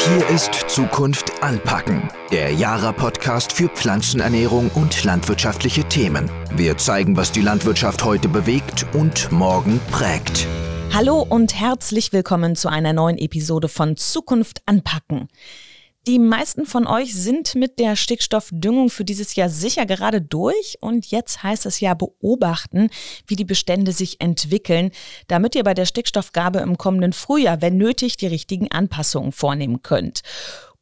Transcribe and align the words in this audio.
Hier 0.00 0.28
ist 0.28 0.54
Zukunft 0.68 1.42
anpacken, 1.42 2.08
der 2.30 2.52
Jara-Podcast 2.52 3.52
für 3.52 3.68
Pflanzenernährung 3.68 4.70
und 4.74 5.04
landwirtschaftliche 5.04 5.84
Themen. 5.84 6.30
Wir 6.54 6.78
zeigen, 6.78 7.16
was 7.16 7.32
die 7.32 7.40
Landwirtschaft 7.40 8.04
heute 8.04 8.28
bewegt 8.28 8.86
und 8.94 9.30
morgen 9.32 9.80
prägt. 9.90 10.46
Hallo 10.94 11.26
und 11.28 11.58
herzlich 11.58 12.12
willkommen 12.12 12.56
zu 12.56 12.68
einer 12.68 12.92
neuen 12.92 13.18
Episode 13.18 13.68
von 13.68 13.96
Zukunft 13.96 14.62
anpacken. 14.66 15.28
Die 16.08 16.18
meisten 16.18 16.64
von 16.64 16.86
euch 16.86 17.14
sind 17.14 17.54
mit 17.54 17.78
der 17.78 17.94
Stickstoffdüngung 17.94 18.88
für 18.88 19.04
dieses 19.04 19.34
Jahr 19.34 19.50
sicher 19.50 19.84
gerade 19.84 20.22
durch. 20.22 20.78
Und 20.80 21.10
jetzt 21.10 21.42
heißt 21.42 21.66
es 21.66 21.80
ja 21.80 21.92
beobachten, 21.92 22.88
wie 23.26 23.36
die 23.36 23.44
Bestände 23.44 23.92
sich 23.92 24.18
entwickeln, 24.18 24.90
damit 25.26 25.54
ihr 25.54 25.64
bei 25.64 25.74
der 25.74 25.84
Stickstoffgabe 25.84 26.60
im 26.60 26.78
kommenden 26.78 27.12
Frühjahr, 27.12 27.60
wenn 27.60 27.76
nötig, 27.76 28.16
die 28.16 28.26
richtigen 28.26 28.72
Anpassungen 28.72 29.32
vornehmen 29.32 29.82
könnt 29.82 30.22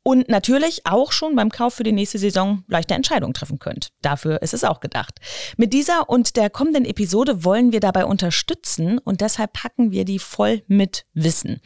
und 0.06 0.28
natürlich 0.28 0.87
auch 0.87 1.10
schon 1.10 1.34
beim 1.34 1.51
Kauf 1.51 1.74
für 1.74 1.83
die 1.83 1.91
nächste 1.91 2.19
Saison 2.19 2.62
leichte 2.69 2.95
Entscheidungen 2.95 3.34
treffen 3.34 3.59
könnt. 3.59 3.88
Dafür 4.02 4.41
ist 4.41 4.55
es 4.55 4.62
auch 4.62 4.78
gedacht. 4.78 5.19
Mit 5.56 5.73
dieser 5.73 6.09
und 6.09 6.37
der 6.37 6.48
kommenden 6.48 6.84
Episode 6.84 7.42
wollen 7.42 7.73
wir 7.73 7.80
dabei 7.80 8.05
unterstützen 8.05 8.98
und 8.98 9.20
deshalb 9.20 9.55
packen 9.55 9.91
wir 9.91 10.05
die 10.05 10.20
voll 10.20 10.62
mit 10.69 11.06
Wissen. 11.12 11.61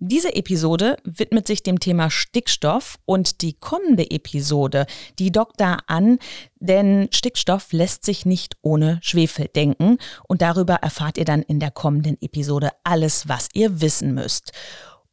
Diese 0.00 0.34
Episode 0.34 0.96
widmet 1.04 1.46
sich 1.46 1.62
dem 1.62 1.78
Thema 1.78 2.10
Stickstoff 2.10 2.96
und 3.04 3.42
die 3.42 3.52
kommende 3.52 4.10
Episode, 4.10 4.86
die 5.20 5.30
dockt 5.30 5.60
da 5.60 5.78
an, 5.86 6.18
denn 6.58 7.06
Stickstoff 7.12 7.72
lässt 7.72 8.04
sich 8.04 8.26
nicht 8.26 8.56
ohne 8.60 8.98
Schwefel 9.02 9.46
denken 9.46 9.98
und 10.26 10.42
darüber 10.42 10.74
erfahrt 10.74 11.16
ihr 11.16 11.24
dann 11.24 11.42
in 11.42 11.60
der 11.60 11.70
kommenden 11.70 12.20
Episode 12.20 12.70
alles, 12.82 13.28
was 13.28 13.48
ihr 13.52 13.80
wissen 13.80 14.14
müsst. 14.14 14.50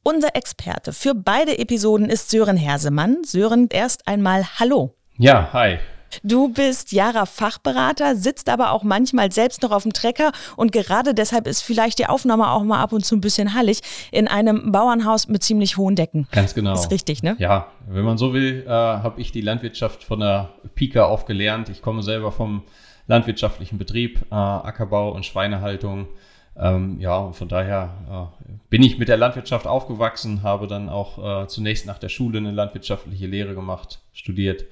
Unser 0.04 0.36
Experte 0.36 0.94
für 0.94 1.14
beide 1.14 1.60
Episoden 1.60 2.09
ist 2.09 2.32
Sören 2.32 2.58
Hersemann. 2.58 3.18
Sören, 3.23 3.68
erst 3.70 4.08
einmal 4.08 4.44
Hallo. 4.58 4.95
Ja, 5.20 5.53
hi. 5.53 5.78
Du 6.23 6.52
bist 6.52 6.92
Jara 6.92 7.28
Fachberater, 7.28 8.16
sitzt 8.16 8.50
aber 8.50 8.72
auch 8.72 8.81
manchmal 8.81 9.31
selbst 9.31 9.62
noch 9.62 9.70
auf 9.70 9.84
dem 9.84 9.94
Trecker 9.94 10.31
und 10.58 10.72
gerade 10.72 11.14
deshalb 11.14 11.45
ist 11.45 11.62
vielleicht 11.62 12.00
die 12.00 12.08
Aufnahme 12.08 12.50
auch 12.50 12.64
mal 12.64 12.81
ab 12.81 12.94
und 12.94 13.06
zu 13.06 13.16
ein 13.16 13.22
bisschen 13.22 13.53
hallig 13.53 13.81
in 14.12 14.28
einem 14.28 14.72
Bauernhaus 14.72 15.28
mit 15.28 15.44
ziemlich 15.44 15.78
hohen 15.78 15.95
Decken. 15.95 16.28
Ganz 16.31 16.56
genau. 16.56 16.73
Ist 16.73 16.90
richtig, 16.90 17.22
ne? 17.22 17.36
Ja, 17.38 17.68
wenn 17.88 18.03
man 18.03 18.18
so 18.18 18.34
will, 18.34 18.66
äh, 18.66 18.70
habe 18.72 19.22
ich 19.22 19.31
die 19.31 19.42
Landwirtschaft 19.42 20.03
von 20.03 20.20
der 20.20 20.50
Pika 20.73 21.06
auf 21.06 21.25
gelernt. 21.25 21.70
Ich 21.70 21.84
komme 21.84 22.02
selber 22.02 22.31
vom 22.31 22.64
landwirtschaftlichen 23.06 23.78
Betrieb, 23.78 24.25
äh, 24.31 24.36
Ackerbau 24.36 25.12
und 25.12 25.28
Schweinehaltung. 25.28 26.08
Ähm, 26.55 26.99
ja, 26.99 27.31
von 27.31 27.47
daher 27.47 28.31
äh, 28.45 28.52
bin 28.69 28.83
ich 28.83 28.97
mit 28.97 29.07
der 29.07 29.17
Landwirtschaft 29.17 29.67
aufgewachsen, 29.67 30.44
habe 30.44 30.67
dann 30.67 30.89
auch 30.89 31.44
äh, 31.44 31.47
zunächst 31.47 31.85
nach 31.85 31.97
der 31.97 32.09
Schule 32.09 32.39
eine 32.39 32.52
landwirtschaftliche 32.52 33.27
Lehre 33.27 33.55
gemacht, 33.55 34.02
studiert. 34.13 34.66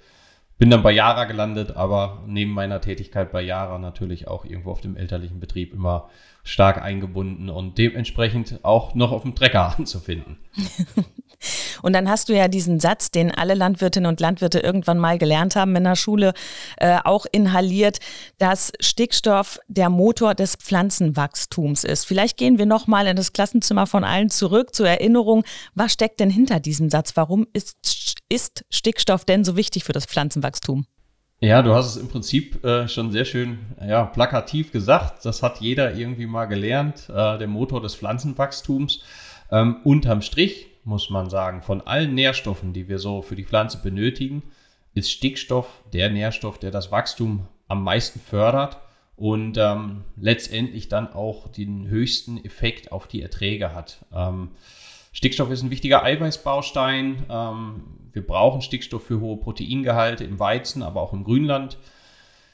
Bin 0.58 0.70
dann 0.70 0.84
bei 0.84 0.92
Jara 0.92 1.24
gelandet, 1.24 1.78
aber 1.78 2.22
neben 2.28 2.52
meiner 2.52 2.82
Tätigkeit 2.82 3.32
bei 3.32 3.42
Jara 3.42 3.78
natürlich 3.78 4.28
auch 4.28 4.44
irgendwo 4.44 4.72
auf 4.72 4.82
dem 4.82 4.98
elterlichen 4.98 5.40
Betrieb 5.40 5.74
immer 5.74 6.10
stark 6.44 6.82
eingebunden 6.82 7.50
und 7.50 7.78
dementsprechend 7.78 8.64
auch 8.64 8.96
noch 8.96 9.12
auf 9.12 9.24
dem 9.24 9.36
Trecker 9.36 9.78
anzufinden. 9.78 10.38
Und 11.82 11.94
dann 11.94 12.10
hast 12.10 12.30
du 12.30 12.36
ja 12.36 12.48
diesen 12.48 12.80
Satz, 12.80 13.12
den 13.12 13.32
alle 13.32 13.54
Landwirtinnen 13.54 14.10
und 14.10 14.20
Landwirte 14.20 14.60
irgendwann 14.60 15.00
mal 15.00 15.18
gelernt 15.18 15.56
haben 15.56 15.76
in 15.76 15.86
der 15.86 15.96
Schule, 15.96 16.34
äh, 16.78 17.00
auch 17.04 17.26
inhaliert, 17.32 18.00
dass 18.38 18.72
Stickstoff 18.80 19.60
der 19.68 19.90
Motor 19.90 20.36
des 20.36 20.56
Pflanzenwachstums 20.56 21.84
ist. 21.84 22.06
Vielleicht 22.06 22.38
gehen 22.38 22.58
wir 22.58 22.66
nochmal 22.66 23.08
in 23.08 23.16
das 23.16 23.34
Klassenzimmer 23.34 23.88
von 23.88 24.04
allen 24.04 24.30
zurück 24.30 24.76
zur 24.76 24.90
Erinnerung. 24.90 25.44
Was 25.76 25.94
steckt 25.94 26.20
denn 26.20 26.30
hinter 26.30 26.60
diesem 26.60 26.90
Satz? 26.90 27.16
Warum 27.16 27.48
ist, 27.54 28.18
ist 28.28 28.66
Stickstoff 28.70 29.24
denn 29.24 29.46
so 29.46 29.56
wichtig 29.56 29.86
für 29.86 29.94
das 29.94 30.06
Pflanzenwachstum? 30.06 30.86
Ja, 31.42 31.62
du 31.62 31.74
hast 31.74 31.86
es 31.86 31.96
im 31.96 32.10
Prinzip 32.10 32.66
äh, 32.66 32.90
schon 32.90 33.12
sehr 33.12 33.24
schön 33.24 33.60
ja, 33.82 34.04
plakativ 34.04 34.74
gesagt. 34.74 35.24
Das 35.24 35.42
hat 35.42 35.62
jeder 35.62 35.96
irgendwie 35.96 36.26
mal 36.26 36.46
gelernt. 36.46 37.08
Äh, 37.10 37.38
der 37.38 37.48
Motor 37.48 37.82
des 37.82 37.96
Pflanzenwachstums. 37.96 39.02
Ähm, 39.50 39.78
unterm 39.86 40.22
Strich 40.22 40.68
muss 40.84 41.10
man 41.10 41.30
sagen, 41.30 41.62
von 41.62 41.82
allen 41.82 42.14
Nährstoffen, 42.14 42.74
die 42.74 42.90
wir 42.90 43.00
so 43.00 43.22
für 43.22 43.36
die 43.36 43.46
Pflanze 43.46 43.82
benötigen, 43.82 44.44
ist 44.94 45.12
Stickstoff 45.12 45.84
der 45.94 46.10
Nährstoff, 46.10 46.58
der 46.58 46.72
das 46.72 46.92
Wachstum 46.92 47.48
am 47.68 47.84
meisten 47.84 48.20
fördert 48.20 48.78
und 49.16 49.58
ähm, 49.58 50.04
letztendlich 50.18 50.90
dann 50.90 51.14
auch 51.14 51.48
den 51.48 51.88
höchsten 51.88 52.44
Effekt 52.44 52.92
auf 52.92 53.08
die 53.08 53.22
Erträge 53.22 53.74
hat. 53.74 54.04
Ähm, 54.14 54.50
Stickstoff 55.14 55.52
ist 55.52 55.64
ein 55.64 55.70
wichtiger 55.70 56.04
Eiweißbaustein. 56.04 57.26
Ähm, 57.30 57.84
wir 58.12 58.26
brauchen 58.26 58.62
Stickstoff 58.62 59.04
für 59.04 59.20
hohe 59.20 59.38
Proteingehalte 59.38 60.24
im 60.24 60.40
Weizen, 60.40 60.84
aber 60.84 61.02
auch 61.02 61.14
im 61.14 61.24
Grünland. 61.24 61.78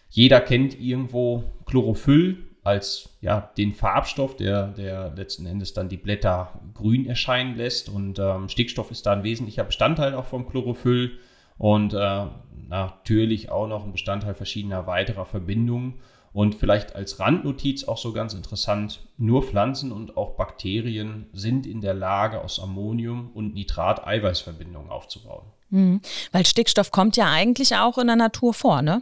Jeder 0.09 0.39
kennt 0.41 0.79
irgendwo 0.79 1.43
Chlorophyll 1.65 2.37
als 2.63 3.09
ja, 3.21 3.51
den 3.57 3.73
Farbstoff, 3.73 4.35
der, 4.35 4.69
der 4.69 5.13
letzten 5.15 5.45
Endes 5.45 5.73
dann 5.73 5.87
die 5.87 5.97
Blätter 5.97 6.59
grün 6.73 7.05
erscheinen 7.05 7.55
lässt. 7.55 7.89
Und 7.89 8.17
ähm, 8.17 8.49
Stickstoff 8.49 8.89
ist 8.89 9.05
da 9.05 9.13
ein 9.13 9.23
wesentlicher 9.23 9.63
Bestandteil 9.63 10.15
auch 10.15 10.25
vom 10.25 10.49
Chlorophyll 10.49 11.19
und 11.57 11.93
äh, 11.93 12.25
natürlich 12.67 13.51
auch 13.51 13.67
noch 13.67 13.85
ein 13.85 13.91
Bestandteil 13.91 14.33
verschiedener 14.33 14.87
weiterer 14.87 15.25
Verbindungen. 15.25 15.95
Und 16.35 16.53
vielleicht 16.53 16.97
als 16.97 17.21
Randnotiz 17.21 17.85
auch 17.85 17.97
so 17.97 18.11
ganz 18.11 18.33
interessant, 18.33 18.99
nur 19.17 19.41
Pflanzen 19.41 19.93
und 19.93 20.17
auch 20.17 20.31
Bakterien 20.31 21.27
sind 21.31 21.65
in 21.65 21.79
der 21.79 21.93
Lage, 21.93 22.41
aus 22.41 22.59
Ammonium 22.59 23.29
und 23.33 23.53
Nitrat 23.53 24.05
Eiweißverbindungen 24.05 24.89
aufzubauen. 24.89 25.45
Mhm. 25.69 26.01
Weil 26.33 26.45
Stickstoff 26.45 26.91
kommt 26.91 27.15
ja 27.15 27.31
eigentlich 27.31 27.77
auch 27.77 27.97
in 27.97 28.07
der 28.07 28.17
Natur 28.17 28.53
vor, 28.53 28.81
ne? 28.81 29.01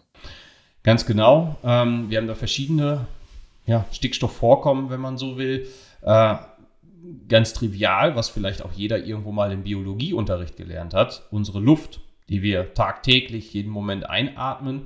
Ganz 0.84 1.08
genau. 1.08 1.56
Ähm, 1.64 2.08
wir 2.12 2.20
haben 2.20 2.28
da 2.28 2.36
verschiedene 2.36 3.08
ja, 3.66 3.86
Stickstoffvorkommen, 3.92 4.92
wenn 4.92 5.02
man 5.02 5.18
so 5.18 5.36
will. 5.36 5.68
Äh, 6.04 6.36
ganz 7.30 7.54
trivial, 7.54 8.16
was 8.16 8.30
vielleicht 8.30 8.64
auch 8.64 8.74
jeder 8.74 9.04
irgendwo 9.04 9.32
mal 9.32 9.52
im 9.52 9.64
Biologieunterricht 9.64 10.56
gelernt 10.56 10.94
hat. 10.94 11.24
Unsere 11.32 11.60
Luft, 11.60 12.00
die 12.30 12.44
wir 12.44 12.76
tagtäglich 12.76 13.56
jeden 13.56 13.72
Moment 13.72 14.08
einatmen, 14.08 14.86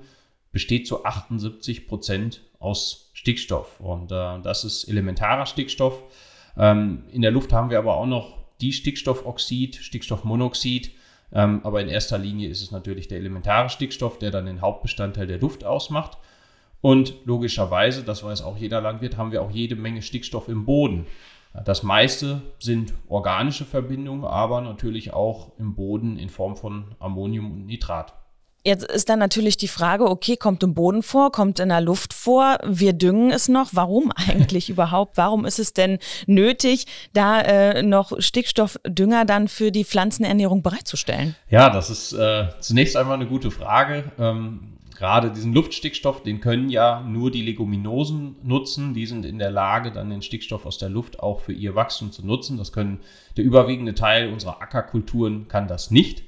besteht 0.58 0.88
zu 0.88 1.06
78 1.06 1.88
Prozent 1.88 2.42
aus 2.58 3.12
Stickstoff. 3.14 3.80
Und 3.80 4.12
äh, 4.12 4.40
das 4.42 4.64
ist 4.64 4.86
elementarer 4.86 5.46
Stickstoff. 5.46 6.02
Ähm, 6.58 7.04
in 7.12 7.22
der 7.22 7.30
Luft 7.30 7.54
haben 7.54 7.70
wir 7.70 7.78
aber 7.78 7.96
auch 7.96 8.08
noch 8.08 8.40
die 8.60 8.74
Stickstoffoxid, 8.74 9.76
Stickstoffmonoxid. 9.76 10.90
Ähm, 11.32 11.62
aber 11.64 11.80
in 11.80 11.90
erster 11.90 12.18
Linie 12.18 12.50
ist 12.50 12.64
es 12.64 12.72
natürlich 12.72 13.08
der 13.08 13.20
elementare 13.20 13.70
Stickstoff, 13.70 14.18
der 14.18 14.32
dann 14.32 14.48
den 14.48 14.62
Hauptbestandteil 14.62 15.28
der 15.28 15.38
Luft 15.38 15.64
ausmacht. 15.64 16.18
Und 16.82 17.14
logischerweise, 17.26 18.04
das 18.04 18.24
weiß 18.24 18.42
auch 18.42 18.58
jeder 18.58 18.82
Landwirt, 18.82 19.16
haben 19.16 19.32
wir 19.32 19.44
auch 19.44 19.52
jede 19.52 19.76
Menge 19.76 20.02
Stickstoff 20.02 20.48
im 20.48 20.66
Boden. 20.66 21.06
Das 21.66 21.84
meiste 21.84 22.42
sind 22.58 22.96
organische 23.10 23.66
Verbindungen, 23.66 24.26
aber 24.26 24.62
natürlich 24.62 25.14
auch 25.14 25.52
im 25.60 25.76
Boden 25.76 26.18
in 26.18 26.30
Form 26.30 26.56
von 26.56 26.96
Ammonium 26.98 27.52
und 27.52 27.68
Nitrat. 27.68 28.16
Jetzt 28.68 28.84
ist 28.84 29.08
dann 29.08 29.20
natürlich 29.20 29.56
die 29.56 29.70
Frage, 29.70 30.10
okay, 30.10 30.36
kommt 30.36 30.62
im 30.62 30.74
Boden 30.74 31.02
vor, 31.02 31.32
kommt 31.32 31.62
in 31.62 31.70
der 31.70 31.80
Luft 31.80 32.14
vor, 32.14 32.58
wir 32.66 32.92
düngen 32.92 33.32
es 33.32 33.48
noch. 33.48 33.70
Warum 33.72 34.12
eigentlich 34.28 34.70
überhaupt? 34.70 35.16
Warum 35.16 35.46
ist 35.46 35.58
es 35.58 35.72
denn 35.72 36.00
nötig, 36.26 36.86
da 37.14 37.40
äh, 37.40 37.82
noch 37.82 38.12
Stickstoffdünger 38.20 39.24
dann 39.24 39.48
für 39.48 39.72
die 39.72 39.86
Pflanzenernährung 39.86 40.64
bereitzustellen? 40.64 41.38
Ja, 41.50 41.70
das 41.70 41.90
ist 41.90 42.12
äh, 42.12 42.50
zunächst 42.60 42.98
einmal 42.98 43.16
eine 43.16 43.28
gute 43.28 43.52
Frage. 43.52 44.12
Ähm, 44.20 44.74
gerade 44.98 45.32
diesen 45.32 45.54
Luftstickstoff, 45.54 46.22
den 46.24 46.42
können 46.42 46.68
ja 46.68 47.00
nur 47.08 47.32
die 47.32 47.44
Leguminosen 47.44 48.36
nutzen. 48.44 48.94
Die 48.94 49.06
sind 49.06 49.26
in 49.26 49.40
der 49.40 49.50
Lage, 49.50 49.94
dann 49.94 50.10
den 50.10 50.22
Stickstoff 50.22 50.66
aus 50.66 50.78
der 50.78 50.90
Luft 50.90 51.22
auch 51.22 51.40
für 51.40 51.54
ihr 51.54 51.76
Wachstum 51.76 52.12
zu 52.12 52.28
nutzen. 52.28 52.58
Das 52.58 52.74
können 52.74 53.00
der 53.38 53.46
überwiegende 53.46 53.96
Teil 53.96 54.30
unserer 54.30 54.62
Ackerkulturen 54.62 55.48
kann 55.48 55.70
das 55.70 55.90
nicht. 55.90 56.27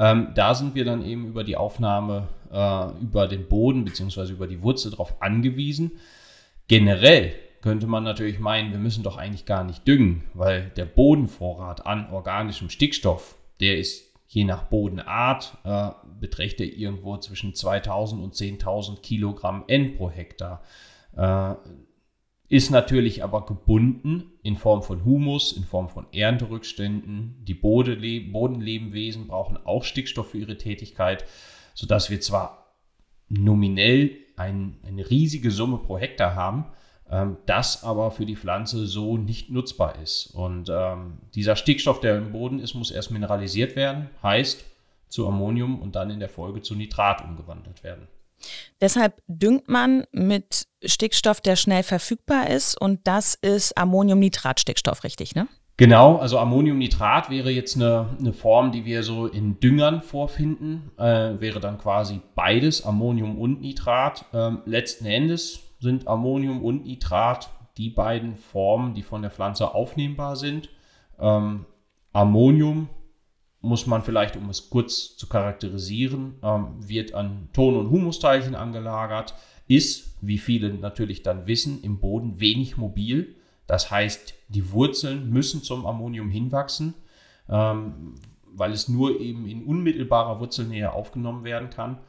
Ähm, 0.00 0.28
da 0.34 0.54
sind 0.54 0.74
wir 0.74 0.86
dann 0.86 1.04
eben 1.04 1.26
über 1.26 1.44
die 1.44 1.58
Aufnahme 1.58 2.28
äh, 2.50 3.02
über 3.02 3.28
den 3.28 3.46
Boden 3.46 3.84
bzw. 3.84 4.32
über 4.32 4.46
die 4.46 4.62
Wurzel 4.62 4.90
darauf 4.90 5.20
angewiesen. 5.22 5.92
Generell 6.68 7.34
könnte 7.60 7.86
man 7.86 8.02
natürlich 8.02 8.38
meinen, 8.38 8.72
wir 8.72 8.78
müssen 8.78 9.04
doch 9.04 9.18
eigentlich 9.18 9.44
gar 9.44 9.62
nicht 9.62 9.86
düngen, 9.86 10.24
weil 10.32 10.70
der 10.76 10.86
Bodenvorrat 10.86 11.84
an 11.84 12.10
organischem 12.10 12.70
Stickstoff, 12.70 13.36
der 13.60 13.76
ist 13.76 14.10
je 14.26 14.44
nach 14.44 14.62
Bodenart 14.64 15.58
äh, 15.64 15.90
beträgt 16.18 16.60
er 16.60 16.66
irgendwo 16.66 17.16
zwischen 17.18 17.54
2000 17.54 18.22
und 18.22 18.34
10.000 18.34 19.00
Kilogramm 19.00 19.64
N 19.66 19.96
pro 19.96 20.08
Hektar. 20.08 20.62
Äh, 21.16 21.54
ist 22.50 22.70
natürlich 22.70 23.22
aber 23.22 23.46
gebunden 23.46 24.32
in 24.42 24.56
Form 24.56 24.82
von 24.82 25.04
Humus, 25.04 25.52
in 25.52 25.62
Form 25.62 25.88
von 25.88 26.06
Ernterückständen. 26.12 27.36
Die 27.44 27.54
Bodenlebenwesen 27.54 29.28
brauchen 29.28 29.56
auch 29.64 29.84
Stickstoff 29.84 30.30
für 30.30 30.38
ihre 30.38 30.58
Tätigkeit, 30.58 31.24
sodass 31.74 32.10
wir 32.10 32.20
zwar 32.20 32.74
nominell 33.28 34.16
ein, 34.36 34.78
eine 34.84 35.08
riesige 35.08 35.52
Summe 35.52 35.78
pro 35.78 35.96
Hektar 35.96 36.34
haben, 36.34 36.64
ähm, 37.08 37.36
das 37.46 37.84
aber 37.84 38.10
für 38.10 38.26
die 38.26 38.34
Pflanze 38.34 38.84
so 38.88 39.16
nicht 39.16 39.50
nutzbar 39.50 40.00
ist. 40.02 40.26
Und 40.34 40.68
ähm, 40.74 41.18
dieser 41.36 41.54
Stickstoff, 41.54 42.00
der 42.00 42.18
im 42.18 42.32
Boden 42.32 42.58
ist, 42.58 42.74
muss 42.74 42.90
erst 42.90 43.12
mineralisiert 43.12 43.76
werden, 43.76 44.10
heißt 44.24 44.64
zu 45.08 45.28
Ammonium 45.28 45.80
und 45.80 45.94
dann 45.94 46.10
in 46.10 46.18
der 46.18 46.28
Folge 46.28 46.62
zu 46.62 46.74
Nitrat 46.74 47.22
umgewandelt 47.22 47.84
werden. 47.84 48.08
Deshalb 48.80 49.22
düngt 49.26 49.68
man 49.68 50.04
mit 50.12 50.66
Stickstoff, 50.84 51.40
der 51.40 51.56
schnell 51.56 51.82
verfügbar 51.82 52.48
ist 52.48 52.80
und 52.80 53.00
das 53.04 53.34
ist 53.34 53.76
Ammoniumnitratstickstoff, 53.76 55.04
richtig, 55.04 55.34
ne? 55.34 55.48
Genau, 55.80 56.16
also 56.16 56.38
Ammoniumnitrat 56.38 57.30
wäre 57.30 57.50
jetzt 57.50 57.76
eine, 57.76 58.14
eine 58.18 58.34
Form, 58.34 58.70
die 58.70 58.84
wir 58.84 59.02
so 59.02 59.26
in 59.26 59.60
Düngern 59.60 60.02
vorfinden. 60.02 60.90
Äh, 60.98 61.40
wäre 61.40 61.58
dann 61.58 61.78
quasi 61.78 62.20
beides, 62.34 62.84
Ammonium 62.84 63.38
und 63.38 63.62
Nitrat. 63.62 64.26
Ähm, 64.34 64.60
letzten 64.66 65.06
Endes 65.06 65.60
sind 65.78 66.06
Ammonium 66.06 66.62
und 66.62 66.84
Nitrat 66.84 67.48
die 67.78 67.88
beiden 67.88 68.34
Formen, 68.34 68.92
die 68.92 69.02
von 69.02 69.22
der 69.22 69.30
Pflanze 69.30 69.74
aufnehmbar 69.74 70.36
sind. 70.36 70.68
Ähm, 71.18 71.64
Ammonium 72.12 72.90
muss 73.60 73.86
man 73.86 74.02
vielleicht, 74.02 74.36
um 74.36 74.48
es 74.48 74.70
kurz 74.70 75.16
zu 75.16 75.28
charakterisieren, 75.28 76.34
ähm, 76.42 76.76
wird 76.78 77.14
an 77.14 77.48
Ton- 77.52 77.76
und 77.76 77.90
Humusteilchen 77.90 78.54
angelagert, 78.54 79.34
ist, 79.68 80.16
wie 80.20 80.38
viele 80.38 80.72
natürlich 80.74 81.22
dann 81.22 81.46
wissen, 81.46 81.82
im 81.82 82.00
Boden 82.00 82.40
wenig 82.40 82.76
mobil 82.76 83.36
das 83.70 83.88
heißt, 83.88 84.34
die 84.48 84.72
Wurzeln 84.72 85.30
müssen 85.30 85.62
zum 85.62 85.86
Ammonium 85.86 86.28
hinwachsen, 86.28 86.94
ähm, 87.48 88.16
weil 88.44 88.72
es 88.72 88.88
nur 88.88 89.20
eben 89.20 89.46
in 89.46 89.62
unmittelbarer 89.62 90.40
Wurzelnähe 90.40 90.92
aufgenommen 90.92 91.44
werden 91.44 91.70
kann. 91.70 92.00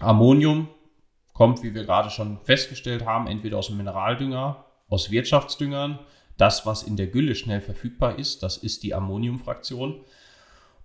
Ammonium 0.00 0.68
kommt, 1.32 1.62
wie 1.62 1.74
wir 1.74 1.84
gerade 1.84 2.10
schon 2.10 2.40
festgestellt 2.42 3.06
haben, 3.06 3.26
entweder 3.26 3.56
aus 3.56 3.68
dem 3.68 3.78
Mineraldünger, 3.78 4.66
aus 4.90 5.10
Wirtschaftsdüngern. 5.10 5.98
Das, 6.36 6.66
was 6.66 6.82
in 6.82 6.98
der 6.98 7.06
Gülle 7.06 7.36
schnell 7.36 7.62
verfügbar 7.62 8.18
ist, 8.18 8.42
das 8.42 8.58
ist 8.58 8.82
die 8.82 8.92
Ammoniumfraktion. 8.92 10.04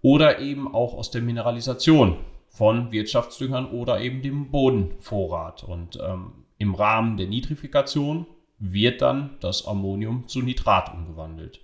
Oder 0.05 0.37
eben 0.37 0.71
auch 0.71 0.93
aus 0.93 1.09
der 1.09 1.23
Mineralisation 1.23 2.17
von 2.47 2.91
Wirtschaftsdüngern 2.91 3.71
oder 3.71 4.01
eben 4.01 4.21
dem 4.21 4.51
Bodenvorrat. 4.51 5.63
Und 5.63 5.97
ähm, 5.99 6.45
im 6.59 6.75
Rahmen 6.75 7.17
der 7.17 7.25
Nitrifikation 7.25 8.27
wird 8.59 9.01
dann 9.01 9.31
das 9.39 9.65
Ammonium 9.65 10.27
zu 10.27 10.43
Nitrat 10.43 10.93
umgewandelt. 10.93 11.59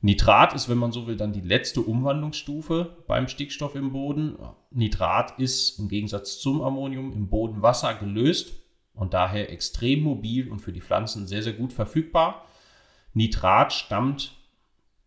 Nitrat 0.00 0.52
ist, 0.52 0.68
wenn 0.68 0.78
man 0.78 0.90
so 0.90 1.06
will, 1.06 1.16
dann 1.16 1.32
die 1.32 1.42
letzte 1.42 1.80
Umwandlungsstufe 1.80 3.04
beim 3.06 3.28
Stickstoff 3.28 3.76
im 3.76 3.92
Boden. 3.92 4.36
Nitrat 4.72 5.38
ist 5.38 5.78
im 5.78 5.88
Gegensatz 5.88 6.40
zum 6.40 6.62
Ammonium 6.62 7.12
im 7.12 7.28
Boden 7.28 7.62
Wasser 7.62 7.94
gelöst 7.94 8.52
und 8.94 9.14
daher 9.14 9.48
extrem 9.48 10.02
mobil 10.02 10.50
und 10.50 10.58
für 10.58 10.72
die 10.72 10.80
Pflanzen 10.80 11.28
sehr, 11.28 11.44
sehr 11.44 11.52
gut 11.52 11.72
verfügbar. 11.72 12.46
Nitrat 13.14 13.72
stammt 13.72 14.32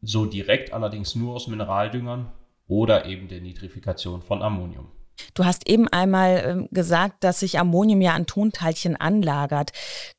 so 0.01 0.25
direkt 0.25 0.71
allerdings 0.71 1.13
nur 1.13 1.35
aus 1.35 1.49
Mineraldüngern 1.49 2.31
oder 2.67 3.05
eben 3.05 3.27
der 3.27 3.41
Nitrifikation 3.41 4.21
von 4.21 4.41
Ammonium. 4.41 4.87
Du 5.33 5.45
hast 5.45 5.69
eben 5.69 5.87
einmal 5.87 6.43
ähm, 6.45 6.67
gesagt, 6.71 7.23
dass 7.23 7.39
sich 7.39 7.59
Ammonium 7.59 8.01
ja 8.01 8.13
an 8.13 8.25
Tonteilchen 8.25 8.95
anlagert. 8.95 9.71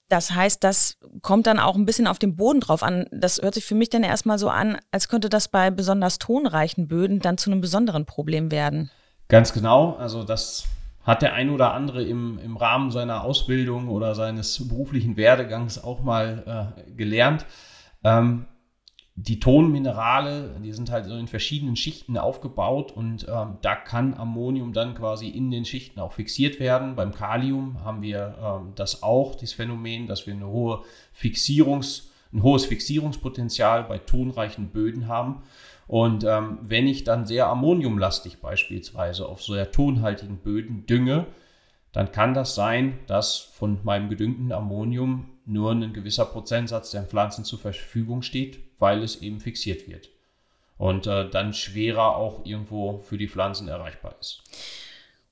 Das 0.09 0.31
heißt, 0.31 0.63
das 0.63 0.97
kommt 1.23 1.47
dann 1.47 1.59
auch 1.59 1.75
ein 1.75 1.87
bisschen 1.87 2.07
auf 2.07 2.19
den 2.19 2.37
Boden 2.37 2.61
drauf 2.61 2.83
an. 2.83 3.07
Das 3.11 3.41
hört 3.43 3.55
sich 3.55 3.65
für 3.65 3.75
mich 3.75 3.91
dann 3.91 4.05
erstmal 4.05 4.39
so 4.39 4.49
an, 4.49 4.79
als 4.93 5.09
könnte 5.09 5.29
das 5.29 5.49
bei 5.49 5.71
besonders 5.71 6.19
tonreichen 6.19 6.87
Böden 6.87 7.21
dann 7.21 7.39
zu 7.39 7.51
einem 7.51 7.61
besonderen 7.61 8.07
Problem 8.07 8.51
werden. 8.51 8.91
Ganz 9.29 9.53
genau. 9.53 9.95
Also 9.95 10.23
das 10.23 10.65
hat 11.03 11.23
der 11.23 11.35
ein 11.35 11.51
oder 11.51 11.75
andere 11.75 12.03
im, 12.03 12.39
im 12.39 12.57
Rahmen 12.57 12.91
seiner 12.91 13.25
Ausbildung 13.25 13.89
oder 13.89 14.15
seines 14.15 14.69
beruflichen 14.69 15.17
Werdegangs 15.17 15.83
auch 15.83 16.03
mal 16.03 16.75
äh, 16.87 16.91
gelernt. 16.93 17.47
Ähm, 18.05 18.47
die 19.17 19.39
Tonminerale, 19.39 20.57
die 20.63 20.73
sind 20.73 20.91
halt 20.91 21.05
so 21.05 21.17
in 21.17 21.29
verschiedenen 21.29 21.77
Schichten 21.77 22.19
aufgebaut 22.19 22.91
und 22.91 23.27
ähm, 23.29 23.59
da 23.63 23.77
kann 23.77 24.15
Ammonium 24.15 24.73
dann 24.73 24.95
quasi 24.95 25.29
in 25.29 25.53
den 25.53 25.65
Schichten 25.65 26.01
auch 26.01 26.13
fixiert 26.13 26.59
werden. 26.59 26.97
Beim 26.97 27.15
Kalium 27.15 27.85
haben 27.85 28.03
wir 28.03 28.35
ähm, 28.43 28.73
das 28.75 29.05
auch, 29.05 29.37
dieses 29.37 29.55
Phänomen, 29.55 30.09
dass 30.09 30.27
wir 30.27 30.35
eine 30.35 30.49
hohe 30.49 30.83
Fixierungs, 31.13 32.11
ein 32.33 32.43
hohes 32.43 32.67
Fixierungspotenzial 32.67 33.85
bei 33.85 33.99
tonreichen 33.99 34.71
Böden 34.71 35.07
haben. 35.07 35.43
Und 35.87 36.25
ähm, 36.25 36.59
wenn 36.63 36.89
ich 36.89 37.05
dann 37.05 37.25
sehr 37.25 37.47
ammoniumlastig 37.47 38.41
beispielsweise 38.41 39.29
auf 39.29 39.45
sehr 39.45 39.71
tonhaltigen 39.71 40.39
Böden 40.39 40.87
dünge, 40.87 41.27
dann 41.93 42.11
kann 42.11 42.35
das 42.35 42.57
sein, 42.57 42.99
dass 43.07 43.39
von 43.39 43.79
meinem 43.85 44.09
gedüngten 44.09 44.51
Ammonium 44.51 45.27
nur 45.47 45.71
ein 45.71 45.93
gewisser 45.93 46.25
Prozentsatz 46.25 46.91
der 46.91 47.05
Pflanzen 47.05 47.45
zur 47.45 47.61
Verfügung 47.61 48.23
steht, 48.23 48.59
weil 48.85 49.03
es 49.03 49.23
eben 49.23 49.41
fixiert 49.41 49.89
wird. 49.89 50.11
Und 50.77 51.07
äh, 51.07 51.31
dann 51.31 51.55
schwerer 51.55 52.17
auch 52.17 52.45
irgendwo 52.45 52.99
für 52.99 53.17
die 53.17 53.29
Pflanzen 53.29 53.67
erreichbar 53.67 54.15
ist. 54.21 54.43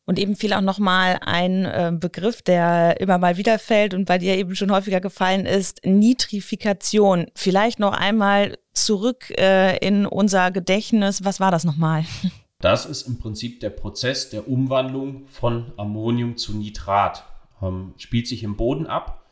Und 0.06 0.18
eben 0.18 0.36
fiel 0.36 0.54
auch 0.54 0.62
nochmal 0.62 1.18
ein 1.20 1.66
äh, 1.66 1.92
Begriff, 1.94 2.40
der 2.40 2.98
immer 2.98 3.18
mal 3.18 3.36
wieder 3.36 3.58
fällt 3.58 3.92
und 3.92 4.06
bei 4.06 4.16
dir 4.16 4.38
eben 4.38 4.56
schon 4.56 4.72
häufiger 4.72 5.02
gefallen 5.02 5.44
ist, 5.44 5.84
Nitrifikation. 5.84 7.26
Vielleicht 7.34 7.78
noch 7.78 7.92
einmal 7.92 8.56
zurück 8.72 9.30
äh, 9.38 9.76
in 9.86 10.06
unser 10.06 10.50
Gedächtnis. 10.50 11.22
Was 11.24 11.38
war 11.38 11.50
das 11.50 11.64
nochmal? 11.64 12.04
Das 12.60 12.86
ist 12.86 13.08
im 13.08 13.18
Prinzip 13.18 13.58
der 13.58 13.70
Prozess 13.70 14.30
der 14.30 14.46
Umwandlung 14.46 15.26
von 15.26 15.72
Ammonium 15.76 16.36
zu 16.36 16.56
Nitrat. 16.56 17.24
Ähm, 17.60 17.92
spielt 17.96 18.28
sich 18.28 18.44
im 18.44 18.56
Boden 18.56 18.86
ab. 18.86 19.26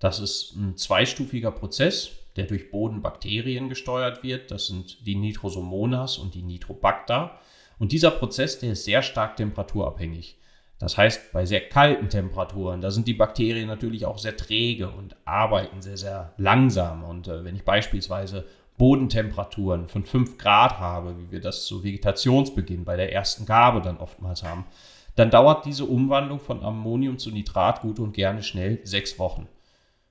Das 0.00 0.20
ist 0.20 0.54
ein 0.54 0.76
zweistufiger 0.76 1.50
Prozess 1.50 2.10
der 2.36 2.46
durch 2.46 2.70
Bodenbakterien 2.70 3.68
gesteuert 3.68 4.22
wird. 4.22 4.50
Das 4.50 4.66
sind 4.66 5.06
die 5.06 5.14
Nitrosomonas 5.14 6.18
und 6.18 6.34
die 6.34 6.42
Nitrobacter. 6.42 7.38
Und 7.78 7.92
dieser 7.92 8.10
Prozess, 8.10 8.58
der 8.58 8.72
ist 8.72 8.84
sehr 8.84 9.02
stark 9.02 9.36
temperaturabhängig. 9.36 10.38
Das 10.78 10.98
heißt, 10.98 11.32
bei 11.32 11.46
sehr 11.46 11.68
kalten 11.68 12.08
Temperaturen, 12.08 12.80
da 12.80 12.90
sind 12.90 13.06
die 13.06 13.14
Bakterien 13.14 13.68
natürlich 13.68 14.06
auch 14.06 14.18
sehr 14.18 14.36
träge 14.36 14.90
und 14.90 15.16
arbeiten 15.24 15.80
sehr, 15.80 15.96
sehr 15.96 16.34
langsam. 16.36 17.04
Und 17.04 17.28
äh, 17.28 17.44
wenn 17.44 17.54
ich 17.54 17.64
beispielsweise 17.64 18.44
Bodentemperaturen 18.76 19.88
von 19.88 20.04
5 20.04 20.36
Grad 20.36 20.78
habe, 20.80 21.16
wie 21.18 21.30
wir 21.30 21.40
das 21.40 21.64
zu 21.64 21.84
Vegetationsbeginn 21.84 22.84
bei 22.84 22.96
der 22.96 23.12
ersten 23.12 23.46
Gabe 23.46 23.80
dann 23.80 23.98
oftmals 23.98 24.42
haben, 24.42 24.66
dann 25.14 25.30
dauert 25.30 25.64
diese 25.64 25.84
Umwandlung 25.84 26.40
von 26.40 26.64
Ammonium 26.64 27.18
zu 27.18 27.30
Nitrat 27.30 27.82
gut 27.82 28.00
und 28.00 28.12
gerne 28.12 28.42
schnell 28.42 28.80
sechs 28.82 29.18
Wochen. 29.20 29.46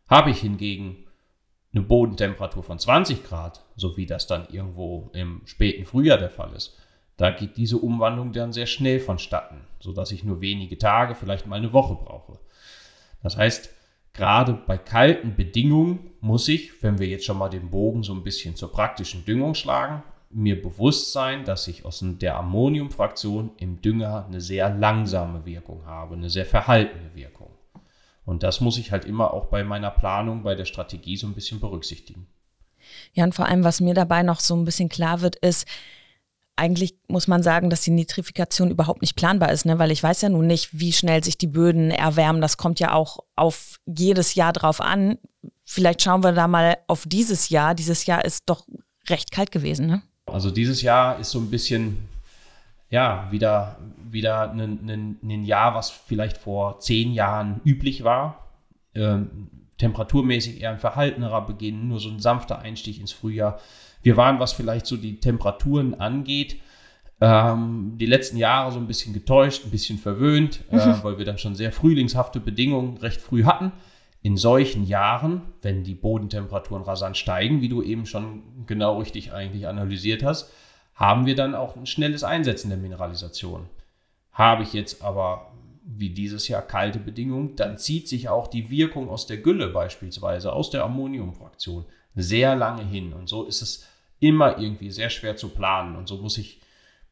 Habe 0.08 0.30
ich 0.30 0.40
hingegen 0.40 1.04
eine 1.74 1.84
Bodentemperatur 1.84 2.64
von 2.64 2.80
20 2.80 3.24
Grad, 3.24 3.64
so 3.76 3.98
wie 3.98 4.06
das 4.06 4.28
dann 4.28 4.48
irgendwo 4.52 5.10
im 5.14 5.42
späten 5.46 5.86
Frühjahr 5.86 6.18
der 6.18 6.30
Fall 6.30 6.54
ist, 6.54 6.78
da 7.18 7.32
geht 7.32 7.58
diese 7.58 7.78
Umwandlung 7.78 8.32
dann 8.32 8.54
sehr 8.54 8.66
schnell 8.66 9.00
vonstatten, 9.00 9.62
sodass 9.80 10.12
ich 10.12 10.24
nur 10.24 10.42
wenige 10.42 10.78
Tage, 10.78 11.16
vielleicht 11.16 11.48
mal 11.48 11.58
eine 11.58 11.74
Woche 11.74 11.96
brauche. 11.96 12.40
Das 13.22 13.38
heißt, 13.38 13.70
gerade 14.14 14.54
bei 14.54 14.78
kalten 14.78 15.36
Bedingungen 15.36 16.12
muss 16.22 16.48
ich, 16.48 16.84
wenn 16.84 17.00
wir 17.00 17.08
jetzt 17.08 17.26
schon 17.26 17.38
mal 17.38 17.50
den 17.50 17.70
Bogen 17.70 18.04
so 18.04 18.14
ein 18.14 18.24
bisschen 18.24 18.56
zur 18.56 18.72
praktischen 18.72 19.26
Düngung 19.26 19.56
schlagen, 19.56 20.04
mir 20.30 20.60
bewusst 20.60 21.14
sein, 21.14 21.46
dass 21.46 21.68
ich 21.68 21.86
aus 21.86 22.04
der 22.04 22.38
Ammoniumfraktion 22.38 23.52
im 23.58 23.82
Dünger 23.82 24.26
eine 24.28 24.42
sehr 24.42 24.70
langsame 24.70 25.46
Wirkung 25.46 25.86
habe, 25.86 26.16
eine 26.16 26.30
sehr 26.30 26.46
verhaltene 26.46 27.14
Wirkung. 27.14 27.52
Und 28.26 28.44
das 28.44 28.62
muss 28.62 28.78
ich 28.78 28.92
halt 28.92 29.06
immer 29.06 29.34
auch 29.34 29.48
bei 29.48 29.64
meiner 29.64 29.92
Planung, 29.92 30.44
bei 30.44 30.56
der 30.56 30.66
Strategie 30.66 31.18
so 31.18 31.28
ein 31.28 31.34
bisschen 31.34 31.60
berücksichtigen. 31.60 32.28
Ja, 33.14 33.24
und 33.24 33.36
vor 33.36 33.46
allem, 33.46 33.64
was 33.64 33.82
mir 33.82 33.94
dabei 33.94 34.24
noch 34.24 34.40
so 34.40 34.56
ein 34.56 34.66
bisschen 34.66 34.90
klar 34.90 35.22
wird, 35.22 35.36
ist, 35.38 35.68
eigentlich 36.56 36.96
muss 37.08 37.28
man 37.28 37.42
sagen, 37.42 37.70
dass 37.70 37.82
die 37.82 37.92
Nitrifikation 37.92 38.70
überhaupt 38.70 39.02
nicht 39.02 39.16
planbar 39.16 39.52
ist, 39.52 39.66
ne? 39.66 39.80
weil 39.80 39.92
ich 39.92 40.04
weiß 40.04 40.22
ja 40.22 40.30
nun 40.30 40.48
nicht, 40.48 40.70
wie 40.72 40.94
schnell 40.94 41.24
sich 41.24 41.38
die 41.38 41.48
Böden 41.48 41.92
erwärmen. 41.92 42.42
Das 42.42 42.58
kommt 42.58 42.80
ja 42.80 42.94
auch 42.94 43.20
auf 43.36 43.80
jedes 43.86 44.36
Jahr 44.36 44.54
drauf 44.54 44.80
an. 44.80 45.18
Vielleicht 45.66 46.02
schauen 46.02 46.24
wir 46.24 46.32
da 46.32 46.48
mal 46.48 46.78
auf 46.88 47.06
dieses 47.08 47.50
Jahr. 47.50 47.74
Dieses 47.74 48.06
Jahr 48.06 48.24
ist 48.24 48.44
doch 48.46 48.68
recht 49.10 49.32
kalt 49.32 49.52
gewesen, 49.52 49.88
ne? 49.88 50.02
Also 50.26 50.52
dieses 50.52 50.82
Jahr 50.82 51.20
ist 51.20 51.32
so 51.32 51.40
ein 51.40 51.50
bisschen 51.50 52.08
ja, 52.94 53.28
wieder, 53.32 53.80
wieder 54.12 54.52
ein, 54.52 54.88
ein, 54.88 55.18
ein 55.24 55.44
Jahr, 55.44 55.74
was 55.74 55.90
vielleicht 55.90 56.38
vor 56.38 56.80
zehn 56.80 57.12
Jahren 57.12 57.60
üblich 57.66 58.04
war. 58.04 58.52
Ähm, 58.94 59.50
temperaturmäßig 59.80 60.62
eher 60.62 60.70
ein 60.70 60.78
verhaltenerer 60.78 61.44
Beginn, 61.44 61.88
nur 61.88 62.00
so 62.00 62.10
ein 62.10 62.20
sanfter 62.20 62.60
Einstieg 62.60 63.00
ins 63.00 63.12
Frühjahr. 63.12 63.60
Wir 64.04 64.16
waren, 64.16 64.40
was 64.40 64.54
vielleicht 64.54 64.86
so 64.86 64.96
die 64.96 65.20
Temperaturen 65.20 66.00
angeht, 66.00 66.58
ähm, 67.20 67.94
die 67.96 68.06
letzten 68.06 68.38
Jahre 68.38 68.72
so 68.72 68.78
ein 68.78 68.86
bisschen 68.86 69.12
getäuscht, 69.12 69.66
ein 69.66 69.72
bisschen 69.72 69.98
verwöhnt, 69.98 70.64
äh, 70.70 70.76
mhm. 70.76 71.00
weil 71.02 71.18
wir 71.18 71.26
dann 71.26 71.40
schon 71.40 71.56
sehr 71.56 71.72
frühlingshafte 71.72 72.40
Bedingungen 72.40 72.98
recht 72.98 73.20
früh 73.20 73.44
hatten. 73.46 73.72
In 74.22 74.38
solchen 74.38 74.86
Jahren, 74.86 75.42
wenn 75.64 75.84
die 75.84 75.96
Bodentemperaturen 75.96 76.84
rasant 76.84 77.18
steigen, 77.18 77.60
wie 77.62 77.70
du 77.70 77.82
eben 77.82 78.06
schon 78.06 78.44
genau 78.68 79.00
richtig 79.00 79.34
eigentlich 79.34 79.68
analysiert 79.68 80.22
hast, 80.22 80.52
haben 80.96 81.26
wir 81.26 81.36
dann 81.36 81.56
auch 81.56 81.76
ein 81.76 81.86
schnelles 81.86 82.24
Einsetzen 82.24 82.70
der 82.70 82.78
Mineralisation. 82.78 83.68
Habe 84.32 84.64
ich 84.64 84.74
jetzt 84.74 85.02
aber 85.04 85.52
wie 85.86 86.10
dieses 86.10 86.48
Jahr 86.48 86.62
kalte 86.62 87.00
Bedingungen, 87.00 87.56
dann 87.56 87.78
zieht 87.78 88.08
sich 88.08 88.30
auch 88.30 88.48
die 88.48 88.70
Wirkung 88.70 89.10
aus 89.10 89.28
der 89.28 89.38
Gülle 89.38 89.68
beispielsweise, 89.68 90.54
aus 90.54 90.70
der 90.70 90.84
Ammoniumfraktion, 90.84 91.86
sehr 92.16 92.56
lange 92.56 92.84
hin. 92.84 93.14
Und 93.14 93.28
so 93.28 93.44
ist 93.44 93.62
es 93.62 93.88
immer 94.20 94.58
irgendwie 94.60 94.92
sehr 94.92 95.10
schwer 95.10 95.36
zu 95.36 95.50
planen. 95.50 95.96
Und 95.96 96.08
so 96.08 96.18
muss 96.18 96.38
ich 96.38 96.62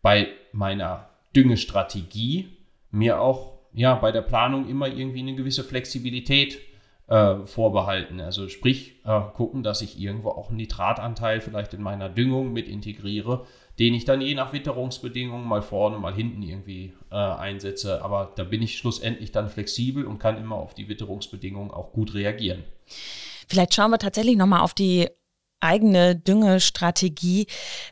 bei 0.02 0.30
meiner 0.54 1.10
Düngestrategie 1.36 2.58
mir 2.92 3.20
auch 3.20 3.52
ja, 3.74 3.96
bei 3.96 4.12
der 4.12 4.22
Planung 4.22 4.68
immer 4.68 4.88
irgendwie 4.88 5.20
eine 5.20 5.36
gewisse 5.36 5.64
Flexibilität 5.64 6.60
äh, 7.08 7.46
vorbehalten. 7.46 8.20
Also 8.20 8.50
sprich, 8.50 8.96
äh, 9.06 9.22
gucken, 9.34 9.64
dass 9.64 9.82
ich 9.82 10.00
irgendwo 10.00 10.30
auch 10.30 10.50
einen 10.50 10.58
Nitratanteil 10.58 11.42
vielleicht 11.42 11.74
in 11.74 11.82
meiner 11.82 12.10
Düngung 12.10 12.52
mit 12.54 12.68
integriere, 12.68 13.46
den 13.80 13.94
ich 13.94 14.06
dann 14.06 14.22
je 14.22 14.36
nach 14.36 14.54
Witterungsbedingungen 14.54 15.48
mal 15.48 15.62
vorne, 15.62 15.98
mal 15.98 16.13
hinten 16.13 16.44
irgendwie 16.44 16.94
äh, 17.12 17.16
einsetze. 17.16 18.04
Aber 18.04 18.34
da 18.36 18.44
bin 18.44 18.62
ich 18.62 18.78
schlussendlich 18.78 19.32
dann 19.32 19.50
flexibel 19.50 20.06
und 20.06 20.20
kann 20.20 20.38
immer 20.38 20.56
auf 20.56 20.74
die 20.74 20.88
Witterungsbedingungen 20.90 21.72
auch 21.72 21.94
gut 21.94 22.13
reagieren. 22.13 22.63
Vielleicht 23.48 23.74
schauen 23.74 23.92
wir 23.92 24.00
tatsächlich 24.00 24.38
nochmal 24.38 24.62
auf 24.62 24.74
die 24.74 25.10
eigene 25.62 26.16
Düngestrategie 26.16 27.48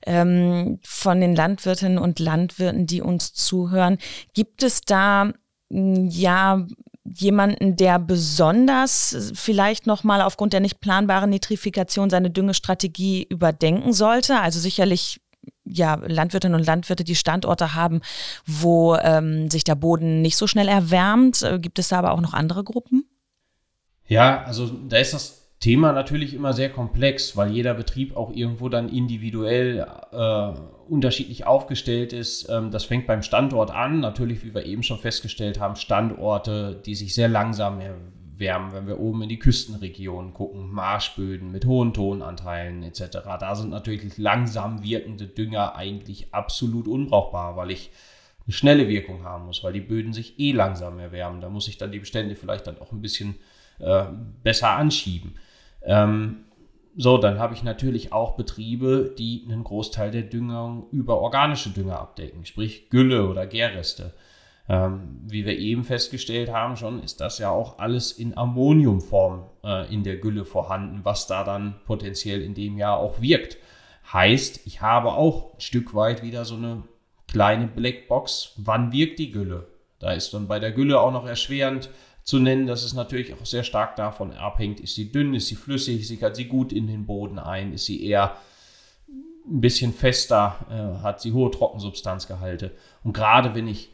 ähm, 0.05 0.79
von 0.83 1.21
den 1.21 1.35
Landwirtinnen 1.35 1.97
und 1.97 2.19
Landwirten, 2.19 2.87
die 2.87 3.01
uns 3.01 3.33
zuhören. 3.33 3.97
Gibt 4.33 4.63
es 4.63 4.81
da 4.81 5.31
hm, 5.71 6.07
ja 6.07 6.65
jemanden, 7.05 7.75
der 7.75 7.99
besonders 7.99 9.31
vielleicht 9.33 9.87
nochmal 9.87 10.21
aufgrund 10.21 10.53
der 10.53 10.59
nicht 10.59 10.79
planbaren 10.79 11.29
Nitrifikation 11.29 12.09
seine 12.09 12.29
Düngestrategie 12.29 13.25
überdenken 13.29 13.93
sollte? 13.93 14.39
Also 14.39 14.59
sicherlich 14.59 15.21
ja, 15.65 15.95
Landwirtinnen 15.95 16.59
und 16.59 16.65
Landwirte, 16.65 17.03
die 17.03 17.15
Standorte 17.15 17.75
haben, 17.75 18.01
wo 18.45 18.95
ähm, 18.95 19.49
sich 19.49 19.63
der 19.63 19.75
Boden 19.75 20.21
nicht 20.21 20.37
so 20.37 20.47
schnell 20.47 20.67
erwärmt. 20.67 21.41
Äh, 21.43 21.59
gibt 21.59 21.79
es 21.79 21.89
da 21.89 21.99
aber 21.99 22.11
auch 22.11 22.21
noch 22.21 22.33
andere 22.33 22.63
Gruppen? 22.63 23.05
Ja, 24.07 24.43
also 24.43 24.67
da 24.67 24.97
ist 24.97 25.13
das 25.13 25.39
Thema 25.59 25.91
natürlich 25.91 26.33
immer 26.33 26.53
sehr 26.53 26.69
komplex, 26.69 27.35
weil 27.35 27.51
jeder 27.51 27.73
Betrieb 27.73 28.15
auch 28.15 28.31
irgendwo 28.31 28.69
dann 28.69 28.89
individuell 28.89 29.85
äh, 30.11 30.51
unterschiedlich 30.89 31.45
aufgestellt 31.45 32.13
ist. 32.13 32.49
Ähm, 32.49 32.71
das 32.71 32.85
fängt 32.85 33.07
beim 33.07 33.21
Standort 33.21 33.69
an. 33.69 33.99
Natürlich, 33.99 34.43
wie 34.43 34.55
wir 34.55 34.65
eben 34.65 34.83
schon 34.83 34.99
festgestellt 34.99 35.59
haben, 35.59 35.75
Standorte, 35.75 36.81
die 36.85 36.95
sich 36.95 37.13
sehr 37.13 37.27
langsam 37.27 37.79
erwärmen, 38.39 38.71
wenn 38.71 38.87
wir 38.87 38.99
oben 38.99 39.23
in 39.23 39.29
die 39.29 39.39
Küstenregionen 39.39 40.33
gucken, 40.33 40.71
Marschböden 40.71 41.51
mit 41.51 41.65
hohen 41.65 41.93
Tonanteilen 41.93 42.83
etc. 42.83 43.19
Da 43.39 43.55
sind 43.55 43.69
natürlich 43.69 44.17
langsam 44.17 44.83
wirkende 44.83 45.27
Dünger 45.27 45.75
eigentlich 45.75 46.33
absolut 46.33 46.87
unbrauchbar, 46.87 47.57
weil 47.57 47.71
ich 47.71 47.91
eine 48.45 48.53
schnelle 48.53 48.87
Wirkung 48.87 49.23
haben 49.25 49.45
muss, 49.45 49.63
weil 49.63 49.73
die 49.73 49.81
Böden 49.81 50.13
sich 50.13 50.39
eh 50.39 50.53
langsam 50.53 50.99
erwärmen. 50.99 51.41
Da 51.41 51.49
muss 51.49 51.67
ich 51.67 51.77
dann 51.77 51.91
die 51.91 51.99
Bestände 51.99 52.35
vielleicht 52.35 52.65
dann 52.67 52.79
auch 52.79 52.91
ein 52.91 53.01
bisschen 53.01 53.35
äh, 53.79 54.05
besser 54.41 54.69
anschieben. 54.69 55.35
Ähm, 55.83 56.45
so, 56.95 57.17
dann 57.17 57.39
habe 57.39 57.53
ich 57.53 57.63
natürlich 57.63 58.11
auch 58.11 58.35
Betriebe, 58.35 59.13
die 59.17 59.45
einen 59.47 59.63
Großteil 59.63 60.11
der 60.11 60.23
Düngung 60.23 60.87
über 60.91 61.19
organische 61.19 61.69
Dünger 61.69 61.99
abdecken, 61.99 62.45
sprich 62.45 62.89
Gülle 62.89 63.29
oder 63.29 63.45
Gärreste. 63.45 64.13
Ähm, 64.71 65.21
wie 65.25 65.47
wir 65.47 65.57
eben 65.57 65.83
festgestellt 65.83 66.51
haben 66.51 66.77
schon, 66.77 67.01
ist 67.01 67.19
das 67.21 67.39
ja 67.39 67.49
auch 67.49 67.79
alles 67.79 68.11
in 68.11 68.37
Ammoniumform 68.37 69.45
äh, 69.63 69.91
in 69.91 70.03
der 70.03 70.17
Gülle 70.17 70.45
vorhanden, 70.45 70.99
was 71.03 71.25
da 71.25 71.43
dann 71.43 71.73
potenziell 71.85 72.43
in 72.43 72.53
dem 72.53 72.77
Jahr 72.77 72.97
auch 72.97 73.19
wirkt. 73.19 73.57
Heißt, 74.13 74.67
ich 74.67 74.81
habe 74.81 75.13
auch 75.13 75.55
ein 75.55 75.59
Stück 75.59 75.95
weit 75.95 76.21
wieder 76.21 76.45
so 76.45 76.55
eine 76.55 76.83
kleine 77.27 77.65
Blackbox, 77.65 78.53
wann 78.57 78.91
wirkt 78.91 79.17
die 79.17 79.31
Gülle? 79.31 79.67
Da 79.97 80.11
ist 80.11 80.35
dann 80.35 80.47
bei 80.47 80.59
der 80.59 80.71
Gülle 80.71 80.99
auch 80.99 81.11
noch 81.11 81.25
erschwerend, 81.25 81.89
zu 82.23 82.37
nennen, 82.37 82.67
dass 82.67 82.83
es 82.83 82.93
natürlich 82.93 83.33
auch 83.33 83.45
sehr 83.45 83.63
stark 83.63 83.95
davon 83.95 84.33
abhängt, 84.33 84.79
ist 84.79 84.93
sie 84.93 85.11
dünn, 85.11 85.33
ist 85.33 85.47
sie 85.47 85.55
flüssig, 85.55 86.07
sickert 86.07 86.35
sie 86.35 86.45
gut 86.45 86.71
in 86.71 86.85
den 86.85 87.07
Boden 87.07 87.39
ein, 87.39 87.73
ist 87.73 87.85
sie 87.85 88.05
eher 88.05 88.37
ein 89.47 89.61
bisschen 89.61 89.93
fester, 89.93 90.59
äh, 90.69 91.03
hat 91.03 91.21
sie 91.21 91.31
hohe 91.33 91.49
Trockensubstanzgehalte. 91.49 92.71
Und 93.03 93.13
gerade 93.13 93.55
wenn 93.55 93.67
ich 93.67 93.89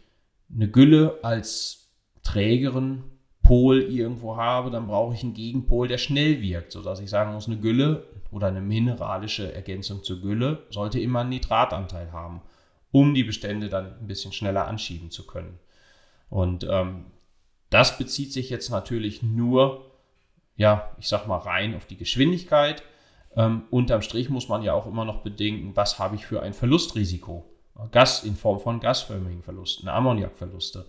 eine 0.54 0.70
Gülle 0.70 1.20
als 1.24 1.92
trägeren 2.24 3.04
Pol 3.44 3.82
irgendwo 3.82 4.38
habe, 4.38 4.72
dann 4.72 4.88
brauche 4.88 5.14
ich 5.14 5.24
einen 5.24 5.36
Gegenpol, 5.36 5.88
der 5.88 6.00
schnell 6.00 6.42
wirkt, 6.42 6.72
sodass 6.72 7.00
ich 7.00 7.10
sagen 7.10 7.34
muss, 7.34 7.48
eine 7.48 7.58
Gülle 7.58 8.06
oder 8.32 8.48
eine 8.48 8.62
mineralische 8.62 9.54
Ergänzung 9.54 10.04
zur 10.04 10.20
Gülle 10.20 10.64
sollte 10.72 11.00
immer 11.00 11.22
einen 11.22 11.30
Nitratanteil 11.30 12.12
haben, 12.12 12.42
um 12.92 13.14
die 13.14 13.24
Bestände 13.24 13.70
dann 13.70 14.00
ein 14.00 14.08
bisschen 14.08 14.34
schneller 14.34 14.68
anschieben 14.68 15.12
zu 15.12 15.28
können. 15.28 15.60
Und 16.30 16.66
ähm, 16.70 17.06
das 17.70 17.98
bezieht 17.98 18.34
sich 18.34 18.50
jetzt 18.50 18.70
natürlich 18.70 19.22
nur, 19.22 19.92
ja, 20.56 20.90
ich 21.00 21.08
sag 21.08 21.28
mal 21.28 21.38
rein 21.38 21.76
auf 21.76 21.86
die 21.86 21.98
Geschwindigkeit. 21.98 22.84
Ähm, 23.36 23.64
unterm 23.70 24.02
Strich 24.02 24.30
muss 24.30 24.50
man 24.50 24.64
ja 24.64 24.74
auch 24.74 24.88
immer 24.88 25.06
noch 25.06 25.22
bedenken, 25.22 25.76
was 25.76 26.00
habe 26.00 26.16
ich 26.16 26.26
für 26.26 26.42
ein 26.42 26.54
Verlustrisiko? 26.54 27.46
Gas 27.92 28.24
in 28.24 28.36
Form 28.36 28.60
von 28.60 28.80
gasförmigen 28.80 29.44
Verlusten, 29.44 29.90
Ammoniakverluste. 29.90 30.86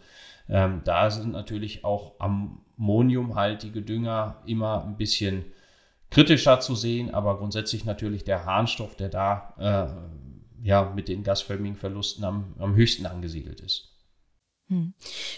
Ähm, 0.48 0.82
da 0.84 1.10
sind 1.10 1.32
natürlich 1.32 1.84
auch 1.84 2.14
ammoniumhaltige 2.20 3.82
Dünger 3.82 4.42
immer 4.46 4.84
ein 4.84 4.96
bisschen 4.96 5.44
kritischer 6.10 6.60
zu 6.60 6.74
sehen, 6.74 7.12
aber 7.12 7.38
grundsätzlich 7.38 7.84
natürlich 7.84 8.24
der 8.24 8.44
Harnstoff, 8.44 8.94
der 8.94 9.08
da 9.08 9.54
äh, 9.58 10.66
ja, 10.66 10.92
mit 10.94 11.08
den 11.08 11.24
gasförmigen 11.24 11.76
Verlusten 11.76 12.24
am, 12.24 12.54
am 12.58 12.74
höchsten 12.74 13.06
angesiedelt 13.06 13.60
ist. 13.60 13.95
Hm. 14.68 14.94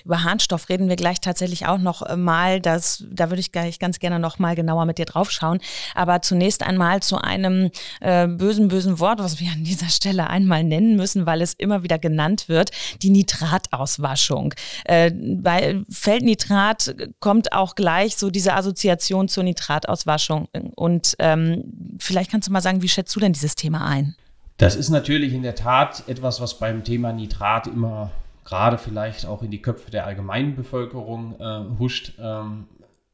Über 0.06 0.24
Harnstoff 0.24 0.70
reden 0.70 0.88
wir 0.88 0.96
gleich 0.96 1.20
tatsächlich 1.20 1.66
auch 1.66 1.76
noch 1.76 2.16
mal. 2.16 2.60
Das, 2.60 3.04
da 3.10 3.28
würde 3.28 3.40
ich 3.40 3.52
gleich 3.52 3.78
ganz 3.78 3.98
gerne 3.98 4.18
noch 4.18 4.38
mal 4.38 4.54
genauer 4.54 4.86
mit 4.86 4.96
dir 4.96 5.04
drauf 5.04 5.30
schauen. 5.30 5.60
Aber 5.94 6.22
zunächst 6.22 6.62
einmal 6.62 7.02
zu 7.02 7.18
einem 7.18 7.70
äh, 8.00 8.26
bösen, 8.26 8.68
bösen 8.68 9.00
Wort, 9.00 9.18
was 9.18 9.38
wir 9.38 9.52
an 9.52 9.64
dieser 9.64 9.90
Stelle 9.90 10.28
einmal 10.28 10.64
nennen 10.64 10.96
müssen, 10.96 11.26
weil 11.26 11.42
es 11.42 11.52
immer 11.52 11.82
wieder 11.82 11.98
genannt 11.98 12.48
wird, 12.48 12.70
die 13.02 13.10
Nitratauswaschung. 13.10 14.54
Äh, 14.84 15.10
bei 15.10 15.82
Feldnitrat 15.90 16.94
kommt 17.20 17.52
auch 17.52 17.74
gleich 17.74 18.16
so 18.16 18.30
diese 18.30 18.54
Assoziation 18.54 19.28
zur 19.28 19.44
Nitratauswaschung. 19.44 20.48
Und 20.74 21.16
ähm, 21.18 21.96
vielleicht 21.98 22.30
kannst 22.30 22.48
du 22.48 22.52
mal 22.52 22.62
sagen, 22.62 22.80
wie 22.80 22.88
schätzt 22.88 23.14
du 23.14 23.20
denn 23.20 23.34
dieses 23.34 23.56
Thema 23.56 23.86
ein? 23.86 24.16
Das 24.56 24.74
ist 24.74 24.88
natürlich 24.88 25.34
in 25.34 25.42
der 25.42 25.54
Tat 25.54 26.04
etwas, 26.08 26.40
was 26.40 26.58
beim 26.58 26.82
Thema 26.82 27.12
Nitrat 27.12 27.66
immer 27.66 28.10
gerade 28.48 28.78
vielleicht 28.78 29.26
auch 29.26 29.42
in 29.42 29.50
die 29.50 29.60
Köpfe 29.60 29.90
der 29.90 30.06
allgemeinen 30.06 30.56
Bevölkerung 30.56 31.38
äh, 31.38 31.78
huscht. 31.78 32.14
Ähm, 32.18 32.66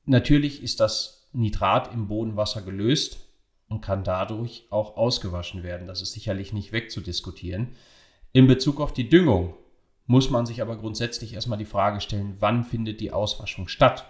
natürlich 0.05 0.62
ist 0.62 0.79
das 0.79 1.29
Nitrat 1.33 1.93
im 1.93 2.07
Bodenwasser 2.07 2.62
gelöst 2.62 3.19
und 3.69 3.81
kann 3.81 4.05
dadurch 4.05 4.69
auch 4.71 4.97
ausgewaschen 4.97 5.64
werden. 5.64 5.88
Das 5.88 6.03
ist 6.03 6.12
sicherlich 6.12 6.53
nicht 6.53 6.71
wegzudiskutieren. 6.71 7.73
In 8.31 8.47
Bezug 8.47 8.81
auf 8.81 8.93
die 8.93 9.09
Düngung 9.09 9.55
muss 10.07 10.31
man 10.31 10.47
sich 10.47 10.62
aber 10.62 10.76
grundsätzlich 10.76 11.35
erstmal 11.35 11.59
die 11.59 11.64
Frage 11.64 12.00
stellen, 12.00 12.37
wann 12.38 12.62
findet 12.62 13.00
die 13.00 13.11
Auswaschung 13.11 13.67
statt? 13.67 14.05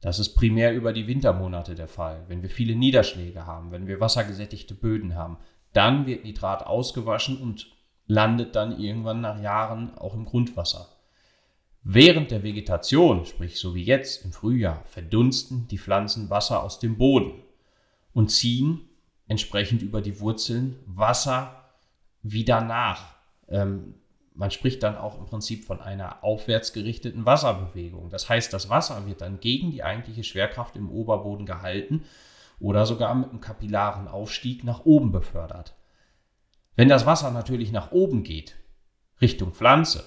Das 0.00 0.20
ist 0.20 0.36
primär 0.36 0.74
über 0.74 0.92
die 0.92 1.08
Wintermonate 1.08 1.74
der 1.74 1.88
Fall. 1.88 2.22
Wenn 2.28 2.42
wir 2.42 2.50
viele 2.50 2.76
Niederschläge 2.76 3.46
haben, 3.46 3.72
wenn 3.72 3.88
wir 3.88 3.98
wassergesättigte 3.98 4.76
Böden 4.76 5.16
haben, 5.16 5.38
dann 5.72 6.06
wird 6.06 6.22
Nitrat 6.22 6.64
ausgewaschen 6.64 7.36
und 7.38 7.75
landet 8.06 8.54
dann 8.54 8.78
irgendwann 8.78 9.20
nach 9.20 9.40
Jahren 9.40 9.96
auch 9.96 10.14
im 10.14 10.24
Grundwasser. 10.24 10.88
Während 11.82 12.30
der 12.30 12.42
Vegetation, 12.42 13.24
sprich 13.26 13.60
so 13.60 13.74
wie 13.74 13.84
jetzt 13.84 14.24
im 14.24 14.32
Frühjahr, 14.32 14.82
verdunsten 14.86 15.68
die 15.68 15.78
Pflanzen 15.78 16.30
Wasser 16.30 16.62
aus 16.62 16.80
dem 16.80 16.98
Boden 16.98 17.42
und 18.12 18.30
ziehen 18.30 18.88
entsprechend 19.28 19.82
über 19.82 20.00
die 20.00 20.20
Wurzeln 20.20 20.78
Wasser 20.86 21.64
wieder 22.22 22.60
nach. 22.60 23.14
Ähm, 23.48 23.94
man 24.34 24.50
spricht 24.50 24.82
dann 24.82 24.96
auch 24.96 25.18
im 25.18 25.26
Prinzip 25.26 25.64
von 25.64 25.80
einer 25.80 26.22
aufwärts 26.22 26.72
gerichteten 26.72 27.24
Wasserbewegung. 27.24 28.10
Das 28.10 28.28
heißt, 28.28 28.52
das 28.52 28.68
Wasser 28.68 29.06
wird 29.06 29.20
dann 29.20 29.40
gegen 29.40 29.70
die 29.70 29.82
eigentliche 29.82 30.24
Schwerkraft 30.24 30.76
im 30.76 30.90
Oberboden 30.90 31.46
gehalten 31.46 32.04
oder 32.60 32.84
sogar 32.84 33.14
mit 33.14 33.30
einem 33.30 33.40
kapillaren 33.40 34.08
Aufstieg 34.08 34.64
nach 34.64 34.84
oben 34.84 35.12
befördert. 35.12 35.74
Wenn 36.76 36.88
das 36.88 37.06
Wasser 37.06 37.30
natürlich 37.30 37.72
nach 37.72 37.90
oben 37.90 38.22
geht, 38.22 38.56
Richtung 39.20 39.52
Pflanze, 39.52 40.04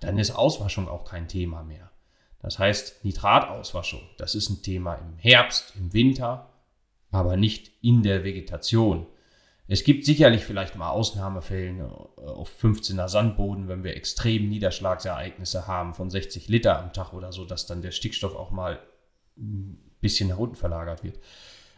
dann 0.00 0.18
ist 0.18 0.30
Auswaschung 0.30 0.88
auch 0.88 1.04
kein 1.04 1.28
Thema 1.28 1.64
mehr. 1.64 1.90
Das 2.40 2.58
heißt, 2.58 3.04
Nitratauswaschung, 3.04 4.02
das 4.18 4.34
ist 4.34 4.48
ein 4.48 4.62
Thema 4.62 4.94
im 4.94 5.18
Herbst, 5.18 5.74
im 5.76 5.92
Winter, 5.92 6.52
aber 7.10 7.36
nicht 7.36 7.72
in 7.82 8.02
der 8.02 8.22
Vegetation. 8.22 9.06
Es 9.68 9.82
gibt 9.82 10.04
sicherlich 10.04 10.44
vielleicht 10.44 10.76
mal 10.76 10.90
Ausnahmefälle 10.90 11.88
auf 11.88 12.52
15er 12.62 13.08
Sandboden, 13.08 13.66
wenn 13.66 13.82
wir 13.82 13.96
extrem 13.96 14.48
Niederschlagsereignisse 14.48 15.66
haben 15.66 15.94
von 15.94 16.08
60 16.08 16.46
Liter 16.48 16.78
am 16.78 16.92
Tag 16.92 17.12
oder 17.14 17.32
so, 17.32 17.44
dass 17.44 17.66
dann 17.66 17.82
der 17.82 17.90
Stickstoff 17.90 18.36
auch 18.36 18.52
mal 18.52 18.78
ein 19.36 19.78
bisschen 20.00 20.28
nach 20.28 20.38
unten 20.38 20.54
verlagert 20.54 21.02
wird. 21.02 21.18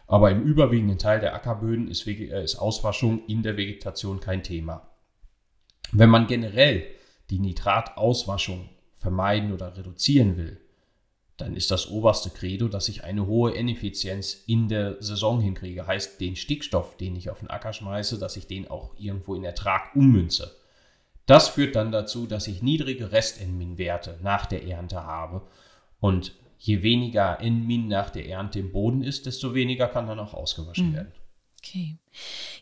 Aber 0.09 0.31
im 0.31 0.41
überwiegenden 0.41 0.97
Teil 0.97 1.19
der 1.19 1.35
Ackerböden 1.35 1.87
ist, 1.87 2.07
äh, 2.07 2.43
ist 2.43 2.55
Auswaschung 2.55 3.27
in 3.27 3.43
der 3.43 3.57
Vegetation 3.57 4.19
kein 4.19 4.41
Thema. 4.41 4.89
Wenn 5.91 6.09
man 6.09 6.25
generell 6.25 6.83
die 7.29 7.37
Nitratauswaschung 7.37 8.69
vermeiden 8.95 9.53
oder 9.53 9.77
reduzieren 9.77 10.35
will, 10.35 10.59
dann 11.37 11.55
ist 11.55 11.69
das 11.69 11.91
oberste 11.91 12.31
Credo, 12.31 12.67
dass 12.67 12.89
ich 12.89 13.03
eine 13.03 13.27
hohe 13.27 13.51
Ineffizienz 13.51 14.43
in 14.47 14.67
der 14.67 14.99
Saison 14.99 15.41
hinkriege. 15.41 15.85
Heißt, 15.85 16.19
den 16.19 16.35
Stickstoff, 16.35 16.97
den 16.97 17.15
ich 17.15 17.29
auf 17.29 17.39
den 17.39 17.51
Acker 17.51 17.71
schmeiße, 17.71 18.17
dass 18.17 18.35
ich 18.35 18.47
den 18.47 18.67
auch 18.67 18.95
irgendwo 18.97 19.35
in 19.35 19.43
Ertrag 19.43 19.95
ummünze. 19.95 20.55
Das 21.27 21.49
führt 21.49 21.75
dann 21.75 21.91
dazu, 21.91 22.25
dass 22.25 22.47
ich 22.47 22.63
niedrige 22.63 23.11
Rest-N-Min-Werte 23.11 24.17
nach 24.23 24.47
der 24.47 24.65
Ernte 24.65 25.03
habe. 25.03 25.43
Und 25.99 26.33
je 26.59 26.83
weniger 26.83 27.39
N-Min 27.41 27.87
nach 27.87 28.09
der 28.09 28.27
Ernte 28.27 28.59
im 28.59 28.71
Boden 28.71 29.01
ist, 29.01 29.25
desto 29.25 29.55
weniger 29.55 29.87
kann 29.87 30.07
dann 30.07 30.19
auch 30.19 30.33
ausgewaschen 30.33 30.91
mhm. 30.91 30.95
werden. 30.95 31.11
Okay. 31.57 31.97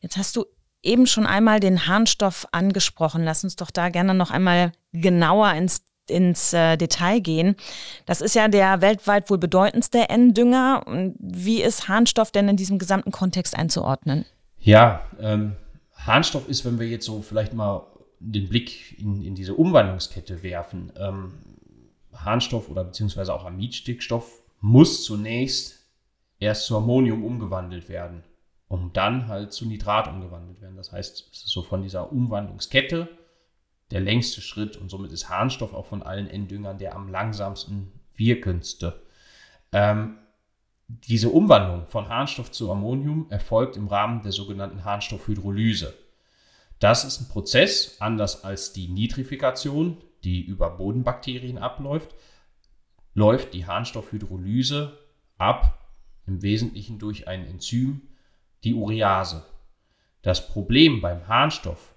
Jetzt 0.01 0.17
hast 0.17 0.35
du 0.35 0.45
eben 0.83 1.07
schon 1.07 1.25
einmal 1.25 1.59
den 1.59 1.87
Harnstoff 1.87 2.47
angesprochen. 2.51 3.23
Lass 3.23 3.43
uns 3.43 3.55
doch 3.55 3.71
da 3.71 3.89
gerne 3.89 4.13
noch 4.13 4.31
einmal 4.31 4.71
genauer 4.93 5.51
ins 5.53 5.83
ins 6.09 6.53
äh, 6.53 6.77
Detail 6.77 7.19
gehen. 7.19 7.57
Das 8.05 8.21
ist 8.21 8.33
ja 8.33 8.47
der 8.47 8.79
weltweit 8.79 9.29
wohl 9.29 9.37
bedeutendste 9.37 10.07
N-Dünger. 10.07 10.85
Wie 11.19 11.61
ist 11.61 11.89
Harnstoff 11.89 12.31
denn 12.31 12.47
in 12.47 12.55
diesem 12.55 12.79
gesamten 12.79 13.11
Kontext 13.11 13.57
einzuordnen? 13.57 14.23
Ja, 14.57 15.01
ähm, 15.19 15.57
Harnstoff 15.93 16.47
ist, 16.47 16.63
wenn 16.63 16.79
wir 16.79 16.87
jetzt 16.87 17.05
so 17.05 17.21
vielleicht 17.21 17.53
mal 17.53 17.85
den 18.19 18.47
Blick 18.47 18.97
in, 18.99 19.21
in 19.21 19.35
diese 19.35 19.53
Umwandlungskette 19.53 20.43
werfen, 20.43 20.93
ähm, 20.97 21.33
Harnstoff 22.23 22.69
oder 22.69 22.83
beziehungsweise 22.83 23.33
auch 23.33 23.45
Amidstickstoff 23.45 24.41
muss 24.59 25.03
zunächst 25.03 25.85
erst 26.39 26.65
zu 26.65 26.77
Ammonium 26.77 27.23
umgewandelt 27.23 27.89
werden, 27.89 28.23
um 28.67 28.91
dann 28.93 29.27
halt 29.27 29.53
zu 29.53 29.65
Nitrat 29.65 30.07
umgewandelt 30.07 30.61
werden. 30.61 30.77
Das 30.77 30.91
heißt, 30.91 31.29
es 31.31 31.43
ist 31.43 31.49
so 31.49 31.61
von 31.61 31.81
dieser 31.81 32.11
Umwandlungskette 32.11 33.09
der 33.91 34.01
längste 34.01 34.41
Schritt 34.41 34.75
und 34.77 34.89
somit 34.89 35.11
ist 35.11 35.29
Harnstoff 35.29 35.73
auch 35.73 35.85
von 35.85 36.03
allen 36.03 36.29
Enddüngern 36.29 36.77
der 36.77 36.95
am 36.95 37.09
langsamsten 37.09 37.91
wirkendste. 38.15 39.01
Ähm, 39.71 40.17
diese 40.87 41.29
Umwandlung 41.29 41.87
von 41.87 42.07
Harnstoff 42.07 42.51
zu 42.51 42.71
Ammonium 42.71 43.27
erfolgt 43.29 43.75
im 43.75 43.87
Rahmen 43.87 44.21
der 44.23 44.31
sogenannten 44.31 44.85
Harnstoffhydrolyse. 44.85 45.93
Das 46.79 47.03
ist 47.03 47.21
ein 47.21 47.27
Prozess, 47.27 47.97
anders 47.99 48.43
als 48.43 48.71
die 48.71 48.87
Nitrifikation, 48.87 49.97
die 50.23 50.41
über 50.41 50.69
Bodenbakterien 50.69 51.57
abläuft, 51.57 52.15
läuft 53.13 53.53
die 53.53 53.65
Harnstoffhydrolyse 53.65 54.97
ab, 55.37 55.91
im 56.25 56.41
Wesentlichen 56.41 56.99
durch 56.99 57.27
ein 57.27 57.47
Enzym, 57.47 58.01
die 58.63 58.73
Urease. 58.73 59.43
Das 60.21 60.47
Problem 60.47 61.01
beim 61.01 61.27
Harnstoff 61.27 61.95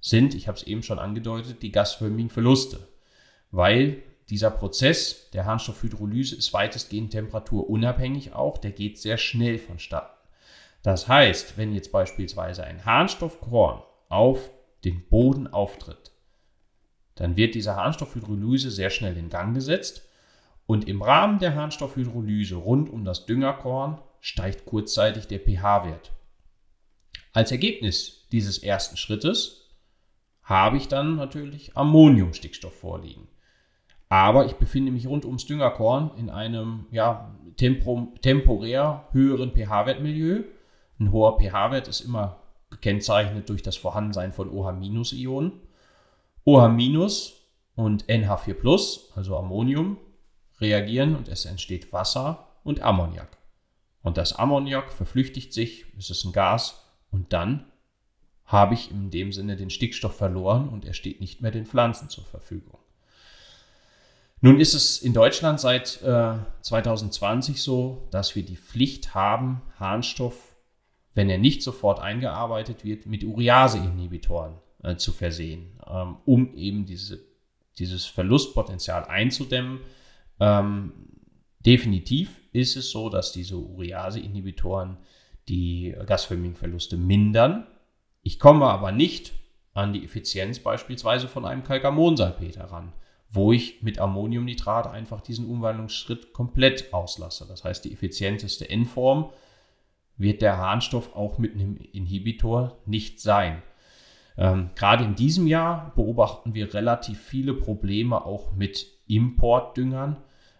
sind, 0.00 0.34
ich 0.34 0.48
habe 0.48 0.56
es 0.56 0.64
eben 0.64 0.82
schon 0.82 0.98
angedeutet, 0.98 1.62
die 1.62 1.72
gasförmigen 1.72 2.30
Verluste, 2.30 2.88
weil 3.50 4.02
dieser 4.30 4.50
Prozess 4.50 5.30
der 5.32 5.44
Harnstoffhydrolyse 5.44 6.36
ist 6.36 6.52
weitestgehend 6.52 7.10
temperaturunabhängig 7.10 8.32
auch, 8.32 8.58
der 8.58 8.70
geht 8.70 8.98
sehr 8.98 9.18
schnell 9.18 9.58
vonstatten. 9.58 10.16
Das 10.82 11.06
heißt, 11.06 11.58
wenn 11.58 11.74
jetzt 11.74 11.92
beispielsweise 11.92 12.64
ein 12.64 12.84
Harnstoffkorn 12.84 13.82
auf 14.08 14.50
den 14.84 15.06
Boden 15.08 15.46
auftritt, 15.48 16.11
dann 17.14 17.36
wird 17.36 17.54
diese 17.54 17.76
Harnstoffhydrolyse 17.76 18.70
sehr 18.70 18.90
schnell 18.90 19.16
in 19.16 19.28
Gang 19.28 19.54
gesetzt 19.54 20.08
und 20.66 20.88
im 20.88 21.02
Rahmen 21.02 21.38
der 21.38 21.54
Harnstoffhydrolyse 21.54 22.56
rund 22.56 22.90
um 22.90 23.04
das 23.04 23.26
Düngerkorn 23.26 24.00
steigt 24.20 24.64
kurzzeitig 24.64 25.26
der 25.26 25.40
pH-Wert. 25.40 26.12
Als 27.32 27.50
Ergebnis 27.50 28.28
dieses 28.30 28.58
ersten 28.58 28.96
Schrittes 28.96 29.70
habe 30.42 30.76
ich 30.76 30.88
dann 30.88 31.16
natürlich 31.16 31.76
Ammoniumstickstoff 31.76 32.74
vorliegen. 32.74 33.28
Aber 34.08 34.44
ich 34.44 34.54
befinde 34.54 34.92
mich 34.92 35.06
rund 35.06 35.24
ums 35.24 35.46
Düngerkorn 35.46 36.10
in 36.18 36.28
einem 36.28 36.86
ja, 36.90 37.34
tempo, 37.56 38.12
temporär 38.20 39.08
höheren 39.12 39.52
pH-Wertmilieu. 39.52 40.44
Ein 41.00 41.12
hoher 41.12 41.38
pH-Wert 41.38 41.88
ist 41.88 42.02
immer 42.02 42.40
gekennzeichnet 42.70 43.48
durch 43.48 43.62
das 43.62 43.76
Vorhandensein 43.76 44.32
von 44.32 44.50
OH-Ionen. 44.50 45.52
OH- 46.44 47.32
und 47.74 48.04
NH4+, 48.06 49.00
also 49.14 49.36
Ammonium, 49.36 49.98
reagieren 50.60 51.16
und 51.16 51.28
es 51.28 51.44
entsteht 51.44 51.92
Wasser 51.92 52.48
und 52.64 52.80
Ammoniak. 52.80 53.38
Und 54.02 54.16
das 54.16 54.32
Ammoniak 54.32 54.92
verflüchtigt 54.92 55.52
sich, 55.52 55.86
es 55.98 56.10
ist 56.10 56.24
ein 56.24 56.32
Gas 56.32 56.82
und 57.10 57.32
dann 57.32 57.66
habe 58.44 58.74
ich 58.74 58.90
in 58.90 59.10
dem 59.10 59.32
Sinne 59.32 59.56
den 59.56 59.70
Stickstoff 59.70 60.16
verloren 60.16 60.68
und 60.68 60.84
er 60.84 60.94
steht 60.94 61.20
nicht 61.20 61.40
mehr 61.40 61.52
den 61.52 61.66
Pflanzen 61.66 62.08
zur 62.08 62.24
Verfügung. 62.24 62.78
Nun 64.40 64.58
ist 64.58 64.74
es 64.74 64.98
in 64.98 65.14
Deutschland 65.14 65.60
seit 65.60 66.02
äh, 66.02 66.34
2020 66.62 67.62
so, 67.62 68.08
dass 68.10 68.34
wir 68.34 68.42
die 68.42 68.56
Pflicht 68.56 69.14
haben, 69.14 69.62
Harnstoff, 69.78 70.56
wenn 71.14 71.30
er 71.30 71.38
nicht 71.38 71.62
sofort 71.62 72.00
eingearbeitet 72.00 72.84
wird, 72.84 73.06
mit 73.06 73.22
Urease-Inhibitoren 73.22 74.54
äh, 74.82 74.96
zu 74.96 75.12
versehen, 75.12 75.72
ähm, 75.86 76.16
um 76.24 76.54
eben 76.54 76.86
diese, 76.86 77.20
dieses 77.78 78.04
Verlustpotenzial 78.04 79.04
einzudämmen. 79.04 79.80
Ähm, 80.40 80.92
definitiv 81.60 82.40
ist 82.52 82.76
es 82.76 82.90
so, 82.90 83.08
dass 83.08 83.32
diese 83.32 83.56
Urease-Inhibitoren 83.56 84.98
die 85.48 85.94
gasförmigen 86.06 86.56
Verluste 86.56 86.96
mindern. 86.96 87.66
Ich 88.22 88.38
komme 88.38 88.66
aber 88.66 88.92
nicht 88.92 89.32
an 89.74 89.92
die 89.92 90.04
Effizienz 90.04 90.58
beispielsweise 90.58 91.28
von 91.28 91.44
einem 91.44 91.64
Kalkamonsalpeter 91.64 92.64
ran, 92.64 92.92
wo 93.30 93.52
ich 93.52 93.82
mit 93.82 93.98
Ammoniumnitrat 93.98 94.86
einfach 94.86 95.20
diesen 95.22 95.46
Umwandlungsschritt 95.46 96.32
komplett 96.32 96.92
auslasse. 96.92 97.46
Das 97.48 97.64
heißt, 97.64 97.84
die 97.84 97.92
effizienteste 97.92 98.68
Endform 98.68 99.30
wird 100.16 100.42
der 100.42 100.58
Harnstoff 100.58 101.16
auch 101.16 101.38
mit 101.38 101.54
einem 101.54 101.76
Inhibitor 101.76 102.78
nicht 102.84 103.20
sein. 103.20 103.62
Ähm, 104.36 104.70
gerade 104.74 105.04
in 105.04 105.14
diesem 105.14 105.46
Jahr 105.46 105.92
beobachten 105.94 106.54
wir 106.54 106.72
relativ 106.72 107.20
viele 107.20 107.54
Probleme 107.54 108.24
auch 108.24 108.52
mit 108.52 108.86
Importdüngern, 109.06 110.16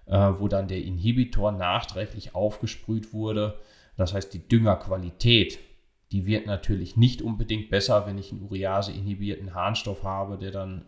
äh, 0.07 0.33
wo 0.39 0.49
dann 0.49 0.69
der 0.69 0.83
Inhibitor 0.83 1.53
nachträglich 1.53 2.35
aufgesprüht 2.35 3.13
wurde. 3.13 3.59
Das 3.97 4.15
heißt, 4.15 4.35
die 4.35 4.47
Düngerqualität 4.47 5.59
die 6.13 6.27
wird 6.27 6.47
natürlich 6.47 6.97
nicht 6.97 7.23
unbedingt 7.23 7.71
besser, 7.71 8.07
wenn 8.07 8.19
ich 8.19 8.31
einen 8.31 8.43
Urease-inhibierten 8.43 9.55
Harnstoff 9.55 10.05
habe, 10.05 10.37
der 10.37 10.51
dann 10.51 10.85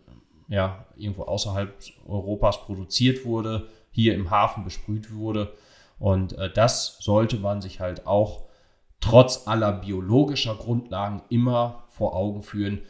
ja, 0.47 0.85
irgendwo 0.95 1.23
außerhalb 1.23 1.73
Europas 2.07 2.63
produziert 2.63 3.25
wurde, 3.25 3.67
hier 3.89 4.13
im 4.13 4.29
Hafen 4.29 4.63
besprüht 4.63 5.11
wurde. 5.11 5.51
Und 5.97 6.33
äh, 6.37 6.51
das 6.53 6.99
sollte 6.99 7.37
man 7.37 7.61
sich 7.61 7.79
halt 7.79 8.05
auch 8.05 8.44
trotz 8.99 9.47
aller 9.47 9.71
biologischer 9.71 10.55
Grundlagen 10.55 11.21
immer 11.29 11.85
vor 11.89 12.15
Augen 12.15 12.43
führen. 12.43 12.81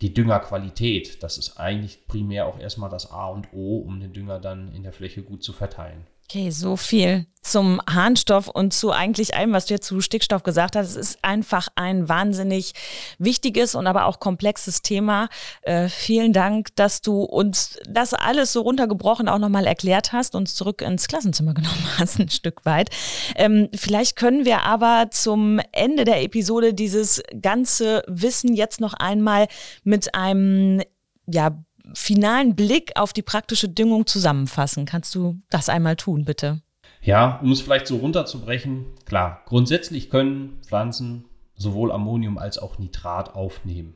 Die 0.00 0.12
Düngerqualität, 0.12 1.22
das 1.22 1.38
ist 1.38 1.58
eigentlich 1.58 2.06
primär 2.06 2.46
auch 2.46 2.58
erstmal 2.58 2.90
das 2.90 3.10
A 3.10 3.28
und 3.28 3.52
O, 3.52 3.78
um 3.78 4.00
den 4.00 4.12
Dünger 4.12 4.40
dann 4.40 4.72
in 4.72 4.82
der 4.82 4.92
Fläche 4.92 5.22
gut 5.22 5.42
zu 5.42 5.52
verteilen. 5.52 6.06
Okay, 6.24 6.50
so 6.50 6.76
viel 6.76 7.26
zum 7.44 7.80
Harnstoff 7.88 8.48
und 8.48 8.72
zu 8.72 8.90
eigentlich 8.90 9.36
allem, 9.36 9.52
was 9.52 9.66
du 9.66 9.74
jetzt 9.74 9.86
zu 9.86 10.00
Stickstoff 10.00 10.42
gesagt 10.42 10.76
hast. 10.76 10.88
Es 10.88 10.96
ist 10.96 11.18
einfach 11.22 11.68
ein 11.76 12.08
wahnsinnig 12.08 12.72
wichtiges 13.18 13.74
und 13.74 13.86
aber 13.86 14.06
auch 14.06 14.18
komplexes 14.18 14.80
Thema. 14.80 15.28
Äh, 15.62 15.88
vielen 15.88 16.32
Dank, 16.32 16.74
dass 16.76 17.02
du 17.02 17.22
uns 17.22 17.78
das 17.86 18.14
alles 18.14 18.52
so 18.52 18.62
runtergebrochen 18.62 19.28
auch 19.28 19.38
nochmal 19.38 19.66
erklärt 19.66 20.12
hast, 20.12 20.34
uns 20.34 20.54
zurück 20.54 20.80
ins 20.80 21.06
Klassenzimmer 21.06 21.52
genommen 21.54 21.86
hast, 21.98 22.18
ein 22.18 22.30
Stück 22.30 22.64
weit. 22.64 22.88
Ähm, 23.36 23.68
vielleicht 23.74 24.16
können 24.16 24.46
wir 24.46 24.62
aber 24.62 25.08
zum 25.10 25.60
Ende 25.72 26.04
der 26.04 26.22
Episode 26.22 26.72
dieses 26.72 27.22
ganze 27.40 28.02
Wissen 28.06 28.54
jetzt 28.54 28.80
noch 28.80 28.94
einmal 28.94 29.48
mit 29.84 30.14
einem 30.14 30.82
ja, 31.26 31.64
finalen 31.92 32.54
Blick 32.54 32.92
auf 32.96 33.12
die 33.12 33.22
praktische 33.22 33.68
Düngung 33.68 34.06
zusammenfassen. 34.06 34.86
Kannst 34.86 35.14
du 35.14 35.40
das 35.50 35.68
einmal 35.68 35.96
tun, 35.96 36.24
bitte? 36.24 36.62
Ja, 37.02 37.38
um 37.42 37.52
es 37.52 37.60
vielleicht 37.60 37.86
so 37.86 37.98
runterzubrechen, 37.98 38.86
klar, 39.04 39.42
grundsätzlich 39.44 40.08
können 40.08 40.58
Pflanzen 40.66 41.26
sowohl 41.54 41.92
Ammonium 41.92 42.38
als 42.38 42.58
auch 42.58 42.78
Nitrat 42.78 43.34
aufnehmen. 43.34 43.94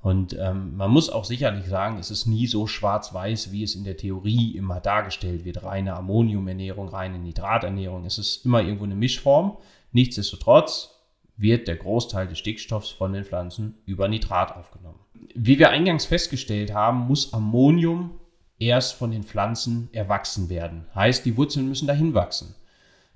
Und 0.00 0.36
ähm, 0.38 0.76
man 0.76 0.90
muss 0.90 1.08
auch 1.08 1.24
sicherlich 1.24 1.66
sagen, 1.66 1.98
es 1.98 2.10
ist 2.10 2.26
nie 2.26 2.46
so 2.46 2.66
schwarz-weiß, 2.66 3.52
wie 3.52 3.62
es 3.62 3.74
in 3.74 3.84
der 3.84 3.96
Theorie 3.96 4.54
immer 4.54 4.78
dargestellt 4.78 5.46
wird. 5.46 5.64
Reine 5.64 5.96
Ammoniumernährung, 5.96 6.88
reine 6.88 7.18
Nitraternährung. 7.18 8.04
Es 8.04 8.18
ist 8.18 8.44
immer 8.44 8.60
irgendwo 8.60 8.84
eine 8.84 8.96
Mischform. 8.96 9.56
Nichtsdestotrotz 9.92 10.90
wird 11.38 11.68
der 11.68 11.76
Großteil 11.76 12.28
des 12.28 12.38
Stickstoffs 12.38 12.90
von 12.90 13.14
den 13.14 13.24
Pflanzen 13.24 13.78
über 13.86 14.06
Nitrat 14.08 14.54
aufgenommen 14.54 15.03
wie 15.34 15.58
wir 15.58 15.70
eingangs 15.70 16.06
festgestellt 16.06 16.72
haben, 16.72 17.06
muss 17.06 17.32
Ammonium 17.32 18.18
erst 18.58 18.94
von 18.94 19.10
den 19.10 19.24
Pflanzen 19.24 19.88
erwachsen 19.92 20.48
werden. 20.48 20.86
Heißt, 20.94 21.24
die 21.24 21.36
Wurzeln 21.36 21.68
müssen 21.68 21.88
dahin 21.88 22.14
wachsen. 22.14 22.54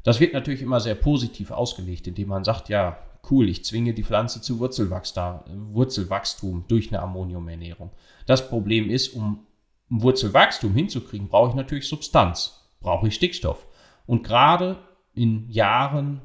Das 0.02 0.20
wird 0.20 0.32
natürlich 0.32 0.62
immer 0.62 0.80
sehr 0.80 0.94
positiv 0.94 1.50
ausgelegt, 1.50 2.06
indem 2.06 2.28
man 2.28 2.44
sagt, 2.44 2.68
ja, 2.68 2.98
cool, 3.30 3.48
ich 3.48 3.64
zwinge 3.64 3.94
die 3.94 4.04
Pflanze 4.04 4.40
zu 4.40 4.60
Wurzelwachstum 4.60 6.64
durch 6.68 6.88
eine 6.88 7.02
Ammoniumernährung. 7.02 7.90
Das 8.26 8.48
Problem 8.48 8.90
ist, 8.90 9.08
um 9.08 9.46
Wurzelwachstum 9.90 10.74
hinzukriegen, 10.74 11.28
brauche 11.28 11.50
ich 11.50 11.54
natürlich 11.54 11.88
Substanz, 11.88 12.68
brauche 12.80 13.08
ich 13.08 13.14
Stickstoff. 13.14 13.66
Und 14.06 14.22
gerade 14.22 14.78
in 15.14 15.50
Jahren 15.50 16.22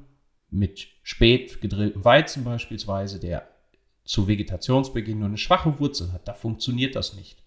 mit 0.50 0.88
spät 1.02 1.62
gedrilltem 1.62 2.06
Weizen 2.06 2.44
beispielsweise, 2.44 3.20
der 3.20 3.48
zu 4.06 4.28
Vegetationsbeginn 4.28 5.20
nur 5.20 5.28
eine 5.30 5.38
schwache 5.38 5.80
Wurzel 5.80 6.12
hat, 6.12 6.28
da 6.28 6.34
funktioniert 6.34 6.96
das 6.96 7.16
nicht. 7.16 7.38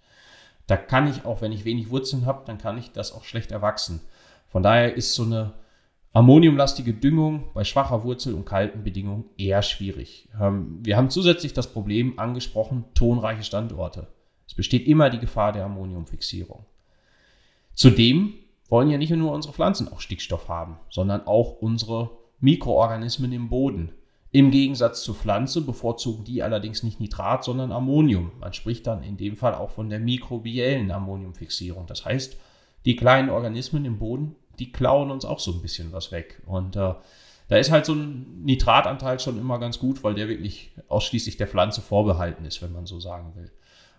Da 0.67 0.77
kann 0.77 1.09
ich 1.09 1.25
auch, 1.25 1.43
wenn 1.43 1.53
ich 1.53 1.65
wenig 1.65 1.91
Wurzeln 1.91 2.27
habe, 2.27 2.45
dann 2.47 2.59
kann 2.59 2.79
ich 2.79 2.93
das 2.93 3.13
auch 3.13 3.25
schlecht 3.25 3.53
erwachsen. 3.53 4.01
Von 4.49 4.63
daher 4.63 4.95
ist 4.95 5.15
so 5.15 5.23
eine 5.23 5.53
ammoniumlastige 6.13 6.95
Düngung 6.95 7.45
bei 7.53 7.63
schwacher 7.63 8.03
Wurzel 8.03 8.35
und 8.35 8.47
kalten 8.47 8.83
Bedingungen 8.83 9.27
eher 9.37 9.63
schwierig. 9.63 10.29
Ähm, 10.41 10.79
wir 10.83 10.97
haben 10.97 11.11
zusätzlich 11.11 11.53
das 11.53 11.73
Problem 11.73 12.19
angesprochen, 12.19 12.85
tonreiche 12.95 13.45
Standorte. 13.45 14.07
Es 14.47 14.55
besteht 14.55 14.87
immer 14.87 15.11
die 15.11 15.19
Gefahr 15.19 15.53
der 15.53 15.67
Ammoniumfixierung. 15.67 16.65
Zudem 17.75 18.33
wollen 18.69 18.89
ja 18.89 18.97
nicht 18.97 19.11
nur 19.11 19.33
unsere 19.33 19.53
Pflanzen 19.53 19.89
auch 19.89 20.01
Stickstoff 20.01 20.49
haben, 20.49 20.79
sondern 20.89 21.27
auch 21.27 21.61
unsere 21.61 22.11
Mikroorganismen 22.41 23.33
im 23.33 23.49
Boden. 23.49 23.93
Im 24.33 24.51
Gegensatz 24.51 25.03
zur 25.03 25.15
Pflanze 25.15 25.63
bevorzugen 25.63 26.25
die 26.25 26.43
allerdings 26.43 26.83
nicht 26.83 27.01
Nitrat, 27.01 27.45
sondern 27.45 27.73
Ammonium. 27.73 28.33
Man 28.41 28.53
spricht 28.53 28.87
dann 28.87 29.03
in 29.03 29.17
dem 29.17 29.37
Fall 29.37 29.55
auch 29.55 29.71
von 29.71 29.89
der 29.89 30.01
mikrobiellen 30.01 30.91
Ammoniumfixierung. 30.91 31.87
Das 31.87 32.05
heißt, 32.05 32.37
die 32.85 32.97
kleinen 32.97 33.31
Organismen 33.31 33.85
im 33.85 33.99
Boden, 33.99 34.37
die 34.59 34.73
klauen 34.73 35.11
uns 35.11 35.25
auch 35.25 35.41
so 35.41 35.53
ein 35.53 35.63
bisschen 35.63 35.93
was 35.93 36.13
weg. 36.13 36.43
Und 36.47 36.77
äh, 36.77 36.95
da 37.49 37.57
ist 37.57 37.71
halt 37.71 37.87
so 37.87 37.95
ein 37.95 38.45
Nitratanteil 38.45 39.21
schon 39.21 39.39
immer 39.39 39.59
ganz 39.59 39.79
gut, 39.79 40.03
weil 40.03 40.15
der 40.15 40.29
wirklich 40.29 40.73
ausschließlich 40.89 41.37
der 41.37 41.47
Pflanze 41.47 41.81
vorbehalten 41.81 42.45
ist, 42.45 42.61
wenn 42.63 42.73
man 42.73 42.87
so 42.87 42.99
sagen 42.99 43.33
will. 43.37 43.51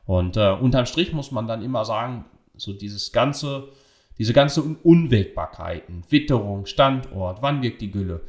Und 0.06 0.38
äh, 0.38 0.52
unterm 0.52 0.86
Strich 0.86 1.14
muss 1.14 1.32
man 1.32 1.48
dann 1.48 1.62
immer 1.62 1.86
sagen, 1.86 2.26
so 2.56 2.74
dieses 2.74 3.12
ganze, 3.12 3.70
diese 4.18 4.34
ganzen 4.34 4.76
Unwägbarkeiten, 4.78 6.04
Witterung, 6.10 6.66
Standort, 6.66 7.42
wann 7.42 7.62
wirkt 7.62 7.82
die 7.82 7.92
Gülle, 7.92 8.22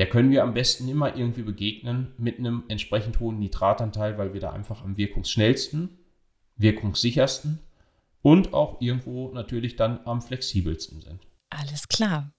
der 0.00 0.08
können 0.08 0.30
wir 0.30 0.44
am 0.44 0.54
besten 0.54 0.88
immer 0.88 1.14
irgendwie 1.14 1.42
begegnen 1.42 2.14
mit 2.16 2.38
einem 2.38 2.64
entsprechend 2.68 3.20
hohen 3.20 3.38
Nitratanteil, 3.38 4.16
weil 4.16 4.32
wir 4.32 4.40
da 4.40 4.50
einfach 4.50 4.82
am 4.82 4.96
wirkungsschnellsten, 4.96 5.90
wirkungssichersten 6.56 7.58
und 8.22 8.54
auch 8.54 8.80
irgendwo 8.80 9.30
natürlich 9.34 9.76
dann 9.76 10.00
am 10.06 10.22
flexibelsten 10.22 11.02
sind. 11.02 11.26
Alles 11.50 11.86
klar 11.86 12.32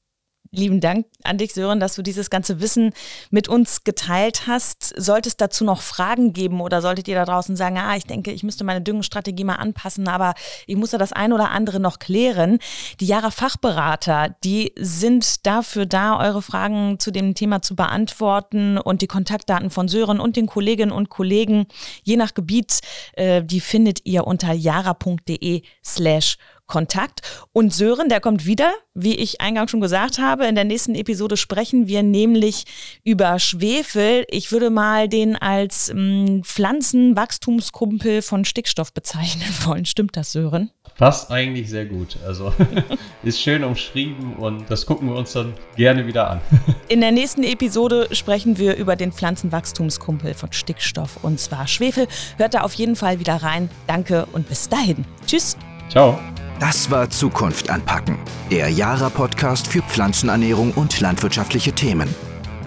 lieben 0.54 0.82
Dank 0.82 1.06
an 1.24 1.38
dich, 1.38 1.54
Sören, 1.54 1.80
dass 1.80 1.96
du 1.96 2.02
dieses 2.02 2.30
ganze 2.30 2.60
Wissen 2.60 2.92
mit 3.30 3.48
uns 3.48 3.86
geteilt 3.86 4.48
hast. 4.48 4.94
Sollte 4.98 5.30
es 5.30 5.38
dazu 5.38 5.64
noch 5.64 5.82
Fragen 5.82 6.34
geben 6.34 6.60
oder 6.60 6.82
solltet 6.82 7.08
ihr 7.08 7.16
da 7.16 7.24
draußen 7.24 7.56
sagen, 7.56 7.78
ah, 7.78 7.96
ich 7.96 8.06
denke, 8.06 8.32
ich 8.32 8.44
müsste 8.44 8.66
meine 8.66 8.82
Düngungsstrategie 8.82 9.46
mal 9.46 9.56
anpassen, 9.56 10.10
aber 10.10 10.34
ich 10.68 10.76
muss 10.76 10.92
da 10.92 10.98
das 10.98 11.14
ein 11.14 11.32
oder 11.32 11.52
andere 11.52 11.80
noch 11.80 12.00
klären. 12.00 12.60
Die 13.00 13.06
Jara 13.06 13.32
Fachberater, 13.32 14.36
die 14.44 14.74
sind 14.78 15.46
dafür 15.46 15.86
da, 15.86 16.20
eure 16.20 16.42
Fragen 16.42 17.00
zu 17.00 17.12
dem 17.12 17.34
Thema 17.34 17.62
zu 17.62 17.76
beantworten 17.76 18.78
und 18.78 19.02
die 19.02 19.08
Kontaktdaten 19.08 19.70
von 19.70 19.88
Sören 19.88 20.20
und 20.20 20.36
den 20.36 20.48
Kolleginnen 20.48 20.92
und 20.92 21.08
Kollegen, 21.08 21.68
je 22.04 22.18
nach 22.18 22.34
Gebiet, 22.34 22.82
äh, 23.14 23.42
die 23.42 23.62
findet 23.62 24.06
ihr 24.06 24.28
unter 24.28 24.52
jara.de 24.52 25.62
slash 25.82 26.38
Kontakt. 26.72 27.20
Und 27.52 27.74
Sören, 27.74 28.08
der 28.08 28.22
kommt 28.22 28.46
wieder, 28.46 28.72
wie 28.94 29.16
ich 29.16 29.42
eingangs 29.42 29.72
schon 29.72 29.82
gesagt 29.82 30.20
habe. 30.20 30.46
In 30.48 30.56
der 30.56 30.64
nächsten 30.64 30.96
Episode 30.96 31.36
sprechen 31.36 31.86
wir 31.88 32.02
nämlich 32.02 32.64
über 33.04 33.40
Schwefel. 33.40 34.26
Ich 34.30 34.54
würde 34.54 34.70
mal 34.70 35.10
den 35.10 35.36
als 35.36 35.90
ähm, 35.90 36.44
Pflanzenwachstumskumpel 36.46 38.22
von 38.22 38.46
Stickstoff 38.46 38.94
bezeichnen 38.94 39.54
wollen. 39.66 39.86
Stimmt 39.86 40.16
das, 40.16 40.32
Sören? 40.32 40.72
Passt 40.98 41.30
eigentlich 41.30 41.70
sehr 41.70 41.86
gut. 41.86 42.16
Also 42.26 42.54
ist 43.24 43.42
schön 43.42 43.66
umschrieben 43.66 44.38
und 44.38 44.72
das 44.72 44.86
gucken 44.86 45.10
wir 45.10 45.16
uns 45.16 45.34
dann 45.34 45.54
gerne 45.76 46.08
wieder 46.08 46.30
an. 46.30 46.42
In 46.88 47.02
der 47.02 47.12
nächsten 47.12 47.44
Episode 47.44 48.08
sprechen 48.14 48.58
wir 48.58 48.78
über 48.78 48.96
den 48.96 49.12
Pflanzenwachstumskumpel 49.12 50.36
von 50.36 50.54
Stickstoff 50.54 51.22
und 51.22 51.38
zwar 51.38 51.68
Schwefel. 51.68 52.08
Hört 52.38 52.54
da 52.54 52.62
auf 52.62 52.76
jeden 52.76 52.96
Fall 52.96 53.20
wieder 53.20 53.36
rein. 53.44 53.70
Danke 53.88 54.26
und 54.32 54.48
bis 54.48 54.70
dahin. 54.70 55.04
Tschüss. 55.28 55.58
Ciao. 55.90 56.18
Das 56.62 56.92
war 56.92 57.10
Zukunft 57.10 57.72
anpacken, 57.72 58.20
der 58.52 58.70
Jara-Podcast 58.70 59.66
für 59.66 59.82
Pflanzenernährung 59.82 60.74
und 60.74 61.00
landwirtschaftliche 61.00 61.74
Themen. 61.74 62.08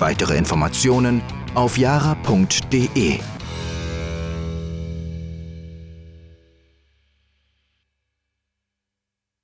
Weitere 0.00 0.36
Informationen 0.36 1.22
auf 1.54 1.78
jara.de. 1.78 3.20